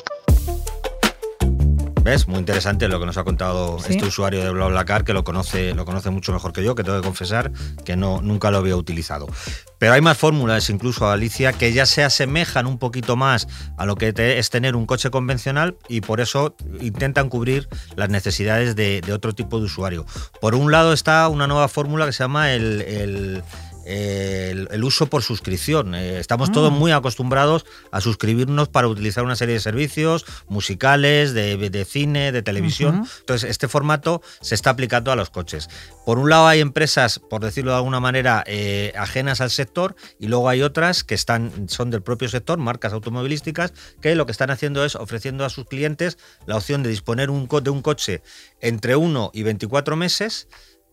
¿Ves? 2.08 2.26
Muy 2.26 2.38
interesante 2.38 2.88
lo 2.88 2.98
que 2.98 3.04
nos 3.04 3.18
ha 3.18 3.24
contado 3.24 3.78
Sí. 3.80 3.92
este 3.92 4.06
usuario 4.06 4.42
de 4.42 4.50
BlaBlaCar, 4.50 5.04
que 5.04 5.12
lo 5.12 5.24
conoce, 5.24 5.74
lo 5.74 5.84
conoce 5.84 6.08
mucho 6.08 6.32
mejor 6.32 6.54
que 6.54 6.64
yo, 6.64 6.74
que 6.74 6.82
tengo 6.82 6.98
que 6.98 7.04
confesar 7.04 7.52
que 7.84 7.96
no, 7.96 8.22
nunca 8.22 8.50
lo 8.50 8.56
había 8.56 8.76
utilizado. 8.76 9.26
Pero 9.78 9.92
hay 9.92 10.00
más 10.00 10.16
fórmulas, 10.16 10.70
incluso 10.70 11.10
Alicia, 11.10 11.52
que 11.52 11.70
ya 11.74 11.84
se 11.84 12.02
asemejan 12.02 12.66
un 12.66 12.78
poquito 12.78 13.14
más 13.16 13.46
a 13.76 13.84
lo 13.84 13.96
que 13.96 14.14
te- 14.14 14.38
es 14.38 14.48
tener 14.48 14.74
un 14.74 14.86
coche 14.86 15.10
convencional 15.10 15.76
y 15.86 16.00
por 16.00 16.20
eso 16.22 16.56
intentan 16.80 17.28
cubrir 17.28 17.68
las 17.94 18.08
necesidades 18.08 18.74
de, 18.74 19.02
de 19.02 19.12
otro 19.12 19.34
tipo 19.34 19.58
de 19.58 19.66
usuario. 19.66 20.06
Por 20.40 20.54
un 20.54 20.72
lado 20.72 20.94
está 20.94 21.28
una 21.28 21.46
nueva 21.46 21.68
fórmula 21.68 22.06
que 22.06 22.12
se 22.12 22.24
llama 22.24 22.52
el, 22.54 22.80
el- 22.80 23.42
eh, 23.90 24.50
el, 24.50 24.68
el 24.70 24.84
uso 24.84 25.06
por 25.06 25.22
suscripción. 25.22 25.94
Eh, 25.94 26.18
estamos 26.18 26.52
todos 26.52 26.70
muy 26.70 26.92
acostumbrados 26.92 27.64
a 27.90 28.02
suscribirnos 28.02 28.68
para 28.68 28.86
utilizar 28.86 29.24
una 29.24 29.34
serie 29.34 29.54
de 29.54 29.60
servicios 29.60 30.26
musicales, 30.46 31.32
de, 31.32 31.56
de 31.56 31.84
cine, 31.86 32.30
de 32.30 32.42
televisión. 32.42 33.06
Entonces, 33.20 33.48
este 33.48 33.66
formato 33.66 34.20
se 34.42 34.54
está 34.54 34.70
aplicando 34.70 35.10
a 35.10 35.16
los 35.16 35.30
coches. 35.30 35.70
Por 36.04 36.18
un 36.18 36.28
lado 36.28 36.46
hay 36.46 36.60
empresas, 36.60 37.18
por 37.18 37.42
decirlo 37.42 37.70
de 37.70 37.78
alguna 37.78 37.98
manera, 37.98 38.44
eh, 38.46 38.92
ajenas 38.94 39.40
al 39.40 39.50
sector 39.50 39.96
y 40.18 40.26
luego 40.28 40.50
hay 40.50 40.60
otras 40.60 41.02
que 41.02 41.14
están, 41.14 41.70
son 41.70 41.90
del 41.90 42.02
propio 42.02 42.28
sector, 42.28 42.58
marcas 42.58 42.92
automovilísticas, 42.92 43.72
que 44.02 44.14
lo 44.14 44.26
que 44.26 44.32
están 44.32 44.50
haciendo 44.50 44.84
es 44.84 44.96
ofreciendo 44.96 45.46
a 45.46 45.48
sus 45.48 45.66
clientes 45.66 46.18
la 46.44 46.56
opción 46.56 46.82
de 46.82 46.90
disponer 46.90 47.30
un 47.30 47.48
de 47.48 47.70
un 47.70 47.80
coche 47.80 48.20
entre 48.60 48.96
1 48.96 49.30
y 49.32 49.42
24 49.44 49.96
meses. 49.96 50.48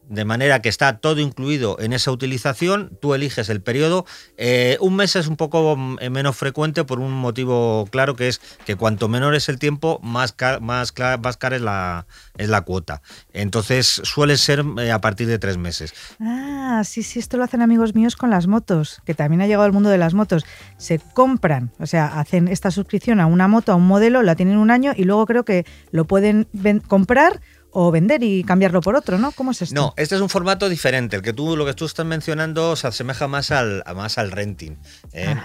De 0.09 0.23
manera 0.25 0.61
que 0.61 0.69
está 0.69 0.97
todo 0.97 1.19
incluido 1.19 1.77
en 1.79 1.93
esa 1.93 2.11
utilización, 2.11 2.91
tú 3.01 3.13
eliges 3.13 3.49
el 3.49 3.61
periodo. 3.61 4.05
Eh, 4.37 4.77
un 4.79 4.95
mes 4.95 5.15
es 5.15 5.27
un 5.27 5.35
poco 5.35 5.77
eh, 5.99 6.09
menos 6.09 6.35
frecuente 6.35 6.83
por 6.83 6.99
un 6.99 7.11
motivo 7.11 7.87
claro, 7.91 8.15
que 8.15 8.27
es 8.27 8.39
que 8.65 8.75
cuanto 8.75 9.07
menor 9.07 9.35
es 9.35 9.49
el 9.49 9.57
tiempo, 9.57 9.99
más, 10.03 10.35
más, 10.61 10.93
más 11.21 11.37
cara 11.37 11.55
es 11.55 11.61
la, 11.61 12.05
es 12.37 12.49
la 12.49 12.61
cuota. 12.61 13.01
Entonces 13.33 14.01
suele 14.03 14.37
ser 14.37 14.63
eh, 14.79 14.91
a 14.91 15.01
partir 15.01 15.27
de 15.27 15.39
tres 15.39 15.57
meses. 15.57 15.93
Ah, 16.19 16.83
sí, 16.85 17.01
sí, 17.01 17.19
esto 17.19 17.37
lo 17.37 17.43
hacen 17.43 17.61
amigos 17.61 17.95
míos 17.95 18.15
con 18.15 18.29
las 18.29 18.47
motos, 18.47 19.01
que 19.05 19.13
también 19.13 19.41
ha 19.41 19.47
llegado 19.47 19.63
al 19.63 19.73
mundo 19.73 19.89
de 19.89 19.97
las 19.97 20.13
motos. 20.13 20.45
Se 20.77 20.99
compran, 20.99 21.71
o 21.79 21.87
sea, 21.87 22.19
hacen 22.19 22.47
esta 22.47 22.69
suscripción 22.71 23.19
a 23.19 23.25
una 23.25 23.47
moto, 23.47 23.71
a 23.71 23.75
un 23.75 23.87
modelo, 23.87 24.21
la 24.21 24.35
tienen 24.35 24.57
un 24.57 24.71
año 24.71 24.93
y 24.95 25.03
luego 25.03 25.25
creo 25.25 25.45
que 25.45 25.65
lo 25.91 26.05
pueden 26.05 26.47
comprar 26.87 27.41
o 27.77 27.91
vender 27.91 28.23
y 28.23 28.43
cambiarlo 28.45 28.79
por 28.79 28.95
otro, 28.95 29.19
¿no? 29.19 29.33
¿Cómo 29.33 29.51
es 29.51 29.61
esto? 29.61 29.75
No, 29.75 29.93
este 29.97 30.15
es 30.15 30.21
un 30.21 30.29
formato 30.29 30.69
diferente. 30.69 31.17
El 31.17 31.21
que 31.21 31.33
tú, 31.33 31.57
lo 31.57 31.65
que 31.65 31.73
tú 31.73 31.83
estás 31.83 32.05
mencionando 32.05 32.73
se 32.77 32.87
asemeja 32.87 33.27
más 33.27 33.51
al, 33.51 33.83
más 33.93 34.17
al 34.17 34.31
renting. 34.31 34.77
¿eh? 35.11 35.35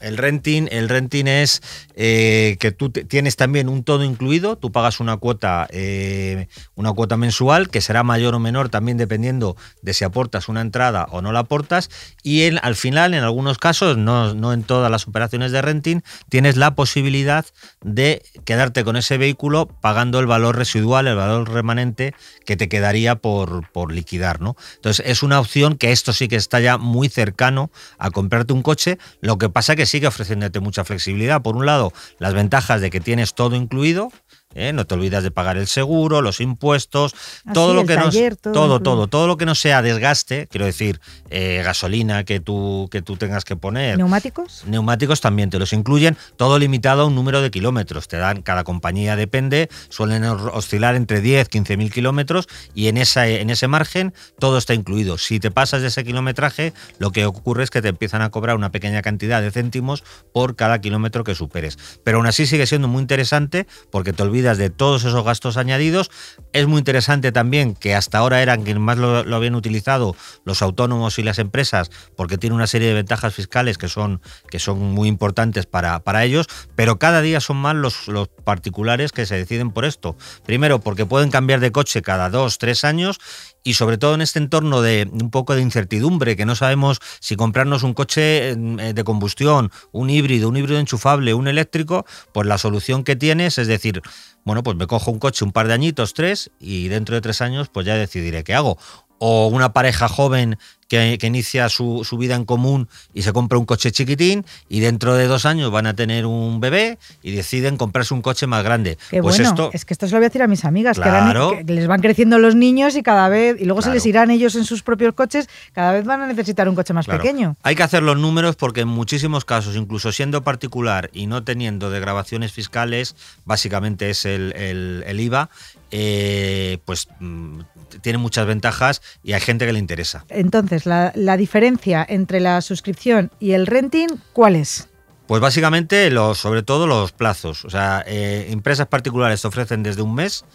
El 0.00 0.16
renting, 0.16 0.68
el 0.70 0.88
renting 0.88 1.26
es 1.26 1.62
eh, 1.96 2.56
que 2.60 2.70
tú 2.72 2.90
tienes 2.90 3.36
también 3.36 3.68
un 3.68 3.82
todo 3.82 4.04
incluido, 4.04 4.56
tú 4.56 4.70
pagas 4.70 5.00
una 5.00 5.16
cuota, 5.16 5.66
eh, 5.70 6.46
una 6.74 6.92
cuota 6.92 7.16
mensual 7.16 7.68
que 7.70 7.80
será 7.80 8.02
mayor 8.02 8.34
o 8.34 8.38
menor 8.38 8.68
también 8.68 8.96
dependiendo 8.98 9.56
de 9.82 9.94
si 9.94 10.04
aportas 10.04 10.48
una 10.48 10.60
entrada 10.60 11.06
o 11.10 11.22
no 11.22 11.32
la 11.32 11.40
aportas 11.40 11.90
y 12.22 12.42
en- 12.42 12.58
al 12.62 12.76
final 12.76 13.14
en 13.14 13.24
algunos 13.24 13.58
casos, 13.58 13.96
no, 13.96 14.34
no 14.34 14.52
en 14.52 14.62
todas 14.62 14.90
las 14.90 15.08
operaciones 15.08 15.50
de 15.52 15.62
renting, 15.62 16.00
tienes 16.28 16.56
la 16.56 16.74
posibilidad 16.74 17.44
de 17.82 18.22
quedarte 18.44 18.84
con 18.84 18.96
ese 18.96 19.18
vehículo 19.18 19.66
pagando 19.80 20.20
el 20.20 20.26
valor 20.26 20.56
residual, 20.56 21.06
el 21.08 21.16
valor 21.16 21.50
remanente 21.50 22.14
que 22.46 22.56
te 22.56 22.68
quedaría 22.68 23.16
por, 23.16 23.68
por 23.72 23.92
liquidar, 23.92 24.40
¿no? 24.40 24.56
Entonces 24.76 25.04
es 25.06 25.22
una 25.22 25.40
opción 25.40 25.76
que 25.76 25.90
esto 25.92 26.12
sí 26.12 26.28
que 26.28 26.36
está 26.36 26.60
ya 26.60 26.78
muy 26.78 27.08
cercano 27.08 27.70
a 27.98 28.10
comprarte 28.10 28.52
un 28.52 28.62
coche, 28.62 28.98
lo 29.20 29.38
que 29.38 29.48
pasa 29.48 29.74
que 29.74 29.86
sigue 29.88 30.06
ofreciéndote 30.06 30.60
mucha 30.60 30.84
flexibilidad. 30.84 31.42
Por 31.42 31.56
un 31.56 31.66
lado, 31.66 31.92
las 32.18 32.34
ventajas 32.34 32.80
de 32.80 32.90
que 32.90 33.00
tienes 33.00 33.34
todo 33.34 33.56
incluido, 33.56 34.12
¿eh? 34.54 34.72
no 34.72 34.86
te 34.86 34.94
olvidas 34.94 35.22
de 35.22 35.30
pagar 35.30 35.56
el 35.56 35.66
seguro, 35.66 36.22
los 36.22 36.40
impuestos, 36.40 37.14
todo 37.52 37.74
lo 37.74 37.84
que 37.86 37.96
todo 37.96 38.52
todo, 38.52 38.80
todo, 38.80 39.06
todo 39.06 39.26
lo 39.26 39.36
que 39.36 39.46
no 39.46 39.54
sea 39.54 39.82
desgaste, 39.82 40.46
quiero 40.50 40.66
decir, 40.66 41.00
eh, 41.30 41.62
gasolina 41.64 42.24
que 42.24 42.40
tú, 42.40 42.88
que 42.90 43.02
tú 43.02 43.16
tengas 43.16 43.44
que 43.44 43.56
poner, 43.56 43.98
¿Neumáticos? 43.98 44.64
Neumáticos 44.66 45.20
también 45.20 45.50
te 45.50 45.58
los 45.58 45.72
incluyen, 45.72 46.16
todo 46.36 46.58
limitado 46.58 47.02
a 47.02 47.06
un 47.06 47.14
número 47.14 47.42
de 47.42 47.50
kilómetros. 47.50 48.08
Te 48.08 48.16
dan, 48.16 48.42
cada 48.42 48.64
compañía 48.64 49.16
depende, 49.16 49.68
suelen 49.88 50.24
oscilar 50.24 50.94
entre 50.94 51.20
10, 51.20 51.48
15 51.48 51.76
mil 51.76 51.92
kilómetros 51.92 52.48
y 52.74 52.88
en, 52.88 52.96
esa, 52.96 53.28
en 53.28 53.50
ese 53.50 53.68
margen 53.68 54.14
todo 54.38 54.58
está 54.58 54.74
incluido. 54.74 55.18
Si 55.18 55.40
te 55.40 55.50
pasas 55.50 55.82
de 55.82 55.88
ese 55.88 56.04
kilometraje, 56.04 56.72
lo 56.98 57.12
que 57.12 57.26
ocurre 57.26 57.64
es 57.64 57.70
que 57.70 57.82
te 57.82 57.88
empiezan 57.88 58.22
a 58.22 58.30
cobrar 58.30 58.56
una 58.56 58.70
pequeña 58.70 59.02
cantidad 59.02 59.42
de 59.42 59.50
céntimos 59.50 60.04
por 60.32 60.56
cada 60.56 60.80
kilómetro 60.80 61.24
que 61.24 61.34
superes. 61.34 61.78
Pero 62.04 62.18
aún 62.18 62.26
así 62.26 62.46
sigue 62.46 62.66
siendo 62.66 62.88
muy 62.88 63.02
interesante 63.02 63.66
porque 63.90 64.12
te 64.12 64.22
olvidas 64.22 64.37
de 64.42 64.70
todos 64.70 65.04
esos 65.04 65.24
gastos 65.24 65.56
añadidos. 65.56 66.10
Es 66.52 66.66
muy 66.66 66.78
interesante 66.78 67.32
también 67.32 67.74
que 67.74 67.94
hasta 67.94 68.18
ahora 68.18 68.40
eran 68.42 68.62
quienes 68.62 68.82
más 68.82 68.98
lo, 68.98 69.24
lo 69.24 69.36
habían 69.36 69.54
utilizado 69.54 70.16
los 70.44 70.62
autónomos 70.62 71.18
y 71.18 71.22
las 71.22 71.38
empresas 71.38 71.90
porque 72.16 72.38
tiene 72.38 72.54
una 72.54 72.66
serie 72.66 72.88
de 72.88 72.94
ventajas 72.94 73.34
fiscales 73.34 73.78
que 73.78 73.88
son, 73.88 74.20
que 74.50 74.58
son 74.58 74.78
muy 74.78 75.08
importantes 75.08 75.66
para, 75.66 76.00
para 76.00 76.24
ellos, 76.24 76.46
pero 76.74 76.98
cada 76.98 77.20
día 77.20 77.40
son 77.40 77.56
más 77.58 77.74
los, 77.74 78.08
los 78.08 78.28
particulares 78.28 79.12
que 79.12 79.26
se 79.26 79.36
deciden 79.36 79.70
por 79.70 79.84
esto. 79.84 80.16
Primero, 80.46 80.80
porque 80.80 81.06
pueden 81.06 81.30
cambiar 81.30 81.60
de 81.60 81.72
coche 81.72 82.02
cada 82.02 82.30
dos, 82.30 82.58
tres 82.58 82.84
años 82.84 83.18
y 83.64 83.74
sobre 83.74 83.98
todo 83.98 84.14
en 84.14 84.22
este 84.22 84.38
entorno 84.38 84.80
de 84.80 85.08
un 85.10 85.30
poco 85.30 85.54
de 85.54 85.62
incertidumbre, 85.62 86.36
que 86.36 86.46
no 86.46 86.54
sabemos 86.54 87.00
si 87.20 87.36
comprarnos 87.36 87.82
un 87.82 87.92
coche 87.92 88.50
eh, 88.50 88.54
de 88.94 89.04
combustión, 89.04 89.70
un 89.92 90.10
híbrido, 90.10 90.48
un 90.48 90.56
híbrido 90.56 90.78
enchufable, 90.78 91.34
un 91.34 91.48
eléctrico, 91.48 92.06
pues 92.32 92.46
la 92.46 92.56
solución 92.56 93.04
que 93.04 93.16
tienes 93.16 93.58
es 93.58 93.66
decir, 93.66 94.02
bueno, 94.44 94.62
pues 94.62 94.76
me 94.76 94.86
cojo 94.86 95.10
un 95.10 95.18
coche 95.18 95.44
un 95.44 95.52
par 95.52 95.68
de 95.68 95.74
añitos, 95.74 96.14
tres, 96.14 96.50
y 96.58 96.88
dentro 96.88 97.14
de 97.14 97.20
tres 97.20 97.40
años 97.40 97.68
pues 97.68 97.86
ya 97.86 97.94
decidiré 97.94 98.44
qué 98.44 98.54
hago. 98.54 98.78
O 99.18 99.48
una 99.48 99.72
pareja 99.72 100.08
joven 100.08 100.58
que, 100.86 101.18
que 101.20 101.26
inicia 101.26 101.68
su, 101.68 102.02
su 102.04 102.16
vida 102.16 102.34
en 102.34 102.46
común 102.46 102.88
y 103.12 103.20
se 103.22 103.32
compra 103.34 103.58
un 103.58 103.66
coche 103.66 103.92
chiquitín 103.92 104.46
y 104.70 104.80
dentro 104.80 105.14
de 105.16 105.26
dos 105.26 105.44
años 105.44 105.70
van 105.70 105.86
a 105.86 105.94
tener 105.94 106.24
un 106.24 106.60
bebé 106.60 106.98
y 107.22 107.32
deciden 107.32 107.76
comprarse 107.76 108.14
un 108.14 108.22
coche 108.22 108.46
más 108.46 108.64
grande. 108.64 108.96
Qué 109.10 109.20
pues 109.20 109.36
bueno, 109.36 109.50
esto, 109.50 109.70
es 109.74 109.84
que 109.84 109.92
esto 109.92 110.06
se 110.06 110.12
lo 110.12 110.18
voy 110.18 110.24
a 110.24 110.28
decir 110.30 110.40
a 110.42 110.46
mis 110.46 110.64
amigas, 110.64 110.96
que, 110.96 111.02
Claro. 111.02 111.50
que 111.50 111.64
les 111.74 111.86
van 111.86 112.00
creciendo 112.00 112.38
los 112.38 112.54
niños 112.54 112.96
y 112.96 113.02
cada 113.02 113.28
vez, 113.28 113.60
y 113.60 113.64
luego 113.66 113.82
se 113.82 113.90
les 113.90 114.06
irán 114.06 114.30
ellos 114.30 114.54
en 114.54 114.64
sus 114.64 114.82
propios 114.82 115.12
coches, 115.14 115.48
cada 115.74 115.92
vez 115.92 116.04
van 116.06 116.22
a 116.22 116.26
necesitar 116.26 116.66
un 116.68 116.74
coche 116.74 116.94
más 116.94 117.04
Claro. 117.04 117.20
pequeño. 117.20 117.56
Hay 117.64 117.74
que 117.74 117.82
hacer 117.82 118.02
los 118.02 118.16
números 118.16 118.56
porque 118.56 118.80
en 118.82 118.88
muchísimos 118.88 119.44
casos, 119.44 119.76
incluso 119.76 120.10
siendo 120.12 120.42
particular 120.42 121.10
y 121.12 121.26
no 121.26 121.44
teniendo 121.44 121.90
degravaciones 121.90 122.52
fiscales, 122.52 123.14
básicamente 123.44 124.08
es 124.08 124.24
el, 124.24 124.54
el- 124.56 125.04
el 125.06 125.20
IVA, 125.20 125.50
eh, 125.90 126.78
pues 126.84 127.08
mm, 127.20 127.60
tiene 128.00 128.18
muchas 128.18 128.46
ventajas 128.46 129.02
y 129.22 129.32
hay 129.32 129.40
gente 129.40 129.66
que 129.66 129.72
le 129.72 129.78
interesa. 129.78 130.24
Entonces, 130.28 130.86
la, 130.86 131.12
la 131.14 131.36
diferencia 131.36 132.04
entre 132.08 132.40
la 132.40 132.60
suscripción 132.60 133.30
y 133.40 133.52
el 133.52 133.66
renting, 133.66 134.08
¿cuál 134.32 134.56
es? 134.56 134.88
Pues 135.28 135.42
básicamente, 135.42 136.10
los, 136.10 136.38
sobre 136.38 136.62
todo 136.62 136.86
los 136.86 137.12
plazos. 137.12 137.66
O 137.66 137.70
sea, 137.70 138.02
eh, 138.06 138.46
empresas 138.50 138.86
particulares 138.86 139.42
te 139.42 139.48
ofrecen 139.48 139.82
desde 139.82 140.00
un 140.00 140.14
mes. 140.14 140.46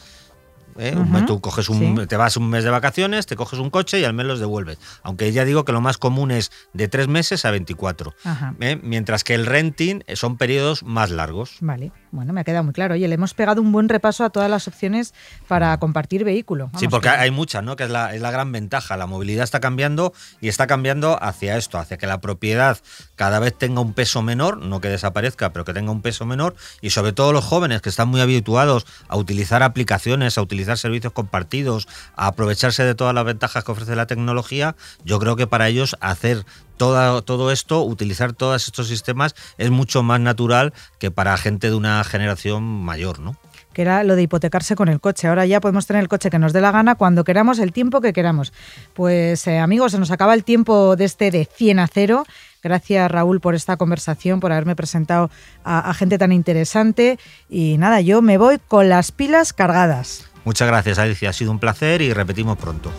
¿Eh? 0.77 0.95
Tú 1.27 1.41
coges 1.41 1.69
un, 1.69 1.97
sí. 1.97 2.07
te 2.07 2.17
vas 2.17 2.38
un 2.38 2.49
mes 2.49 2.63
de 2.63 2.69
vacaciones, 2.69 3.25
te 3.25 3.36
coges 3.36 3.59
un 3.59 3.69
coche 3.69 3.99
y 3.99 4.03
al 4.03 4.13
mes 4.13 4.25
los 4.25 4.39
devuelves. 4.39 4.77
Aunque 5.03 5.31
ya 5.31 5.45
digo 5.45 5.65
que 5.65 5.71
lo 5.71 5.81
más 5.81 5.97
común 5.97 6.31
es 6.31 6.51
de 6.73 6.88
tres 6.88 7.07
meses 7.07 7.45
a 7.45 7.51
24. 7.51 8.13
Ajá. 8.23 8.53
¿eh? 8.59 8.79
Mientras 8.81 9.23
que 9.23 9.36
el 9.36 9.45
renting 9.45 10.01
eh, 10.07 10.15
son 10.15 10.38
periodos 10.38 10.83
más 10.83 11.09
largos. 11.12 11.57
Vale, 11.62 11.91
bueno, 12.12 12.33
me 12.33 12.41
ha 12.41 12.43
quedado 12.43 12.63
muy 12.63 12.73
claro. 12.73 12.93
Oye, 12.95 13.07
le 13.07 13.15
hemos 13.15 13.33
pegado 13.33 13.62
un 13.62 13.71
buen 13.71 13.89
repaso 13.89 14.23
a 14.23 14.29
todas 14.29 14.49
las 14.49 14.67
opciones 14.67 15.13
para 15.47 15.77
compartir 15.77 16.23
vehículo. 16.23 16.69
Sí, 16.79 16.88
porque 16.88 17.09
que- 17.09 17.15
hay 17.15 17.31
muchas, 17.31 17.63
¿no? 17.63 17.75
Que 17.75 17.83
es 17.86 17.89
la, 17.89 18.13
es 18.15 18.21
la 18.21 18.31
gran 18.31 18.51
ventaja. 18.51 18.97
La 18.97 19.05
movilidad 19.07 19.43
está 19.43 19.59
cambiando 19.59 20.13
y 20.41 20.47
está 20.47 20.67
cambiando 20.67 21.21
hacia 21.21 21.57
esto, 21.57 21.77
hacia 21.77 21.97
que 21.97 22.07
la 22.07 22.21
propiedad 22.21 22.77
cada 23.15 23.39
vez 23.39 23.57
tenga 23.57 23.81
un 23.81 23.93
peso 23.93 24.21
menor, 24.21 24.57
no 24.57 24.81
que 24.81 24.89
desaparezca, 24.89 25.51
pero 25.53 25.65
que 25.65 25.73
tenga 25.73 25.91
un 25.91 26.01
peso 26.01 26.25
menor. 26.25 26.55
Y 26.81 26.89
sobre 26.91 27.13
todo 27.13 27.33
los 27.33 27.43
jóvenes 27.45 27.81
que 27.81 27.89
están 27.89 28.07
muy 28.09 28.21
habituados 28.21 28.86
a 29.07 29.17
utilizar 29.17 29.63
aplicaciones, 29.63 30.38
a 30.38 30.41
utilizar 30.41 30.62
servicios 30.80 31.13
compartidos, 31.13 31.88
aprovecharse 32.15 32.84
de 32.84 32.95
todas 32.95 33.13
las 33.13 33.26
ventajas 33.26 33.63
que 33.63 33.71
ofrece 33.71 33.95
la 33.95 34.08
tecnología, 34.08 34.76
yo 35.04 35.19
creo 35.19 35.36
que 35.36 35.47
para 35.47 35.67
ellos 35.67 35.95
hacer 35.99 36.45
todo 36.78 37.52
esto, 37.52 37.84
utilizar 37.84 38.34
todos 38.34 38.65
estos 38.65 38.88
sistemas, 38.88 39.36
es 39.58 39.71
mucho 39.71 40.04
más 40.04 40.19
natural 40.19 40.73
que 40.99 41.12
para 41.12 41.38
gente 41.38 41.69
de 41.69 41.76
una 41.76 42.04
generación 42.04 42.63
mayor, 42.63 43.19
¿no? 43.19 43.38
que 43.73 43.82
era 43.82 44.04
lo 44.04 44.15
de 44.15 44.23
hipotecarse 44.23 44.76
con 44.76 44.88
el 44.88 45.02
coche. 45.02 45.28
Ahora 45.28 45.45
ya 45.45 45.60
podemos 45.60 45.86
tener 45.86 46.02
el 46.02 46.08
coche 46.08 46.30
que 46.30 46.39
nos 46.39 46.54
dé 46.54 46.62
la 46.62 46.71
gana 46.71 46.95
cuando 46.95 47.23
queramos, 47.23 47.60
el 47.60 47.73
tiempo 47.73 47.99
que 47.99 48.13
queramos. 48.13 48.54
Pues 48.93 49.45
eh, 49.47 49.60
amigos, 49.60 49.91
se 49.91 49.99
nos 49.99 50.12
acaba 50.12 50.34
el 50.34 50.43
tiempo 50.43 50.95
de 50.95 51.06
este 51.06 51.32
de 51.32 51.45
100 51.45 51.80
a 51.80 51.88
0. 51.88 52.26
Gracias 52.62 53.12
Raúl 53.12 53.41
por 53.41 53.56
esta 53.56 53.76
conversación, 53.76 54.39
por 54.39 54.52
haberme 54.54 54.76
presentado 54.76 55.30
a 55.65 55.93
gente 55.93 56.17
tan 56.17 56.32
interesante. 56.32 57.19
Y 57.49 57.78
nada, 57.78 57.99
yo 57.99 58.21
me 58.21 58.38
voy 58.38 58.58
con 58.60 58.88
las 58.88 59.12
pilas 59.12 59.52
cargadas. 59.52 60.33
Muchas 60.45 60.67
gracias, 60.67 60.99
Alicia. 60.99 61.29
Ha 61.29 61.34
sido 61.34 61.51
un 61.51 61.60
placer 61.60 62.01
y 62.01 62.13
repetimos 62.13 62.58
pronto. 62.58 62.91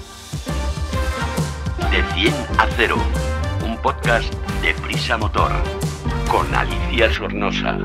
De 1.91 2.03
100 2.15 2.35
a 2.59 2.67
0, 2.77 2.97
un 3.67 3.77
podcast 3.79 4.33
de 4.63 4.75
Prisa 4.75 5.19
Motor 5.19 5.53
con 6.29 6.53
Alicia 6.55 7.13
Sornosa. 7.13 7.79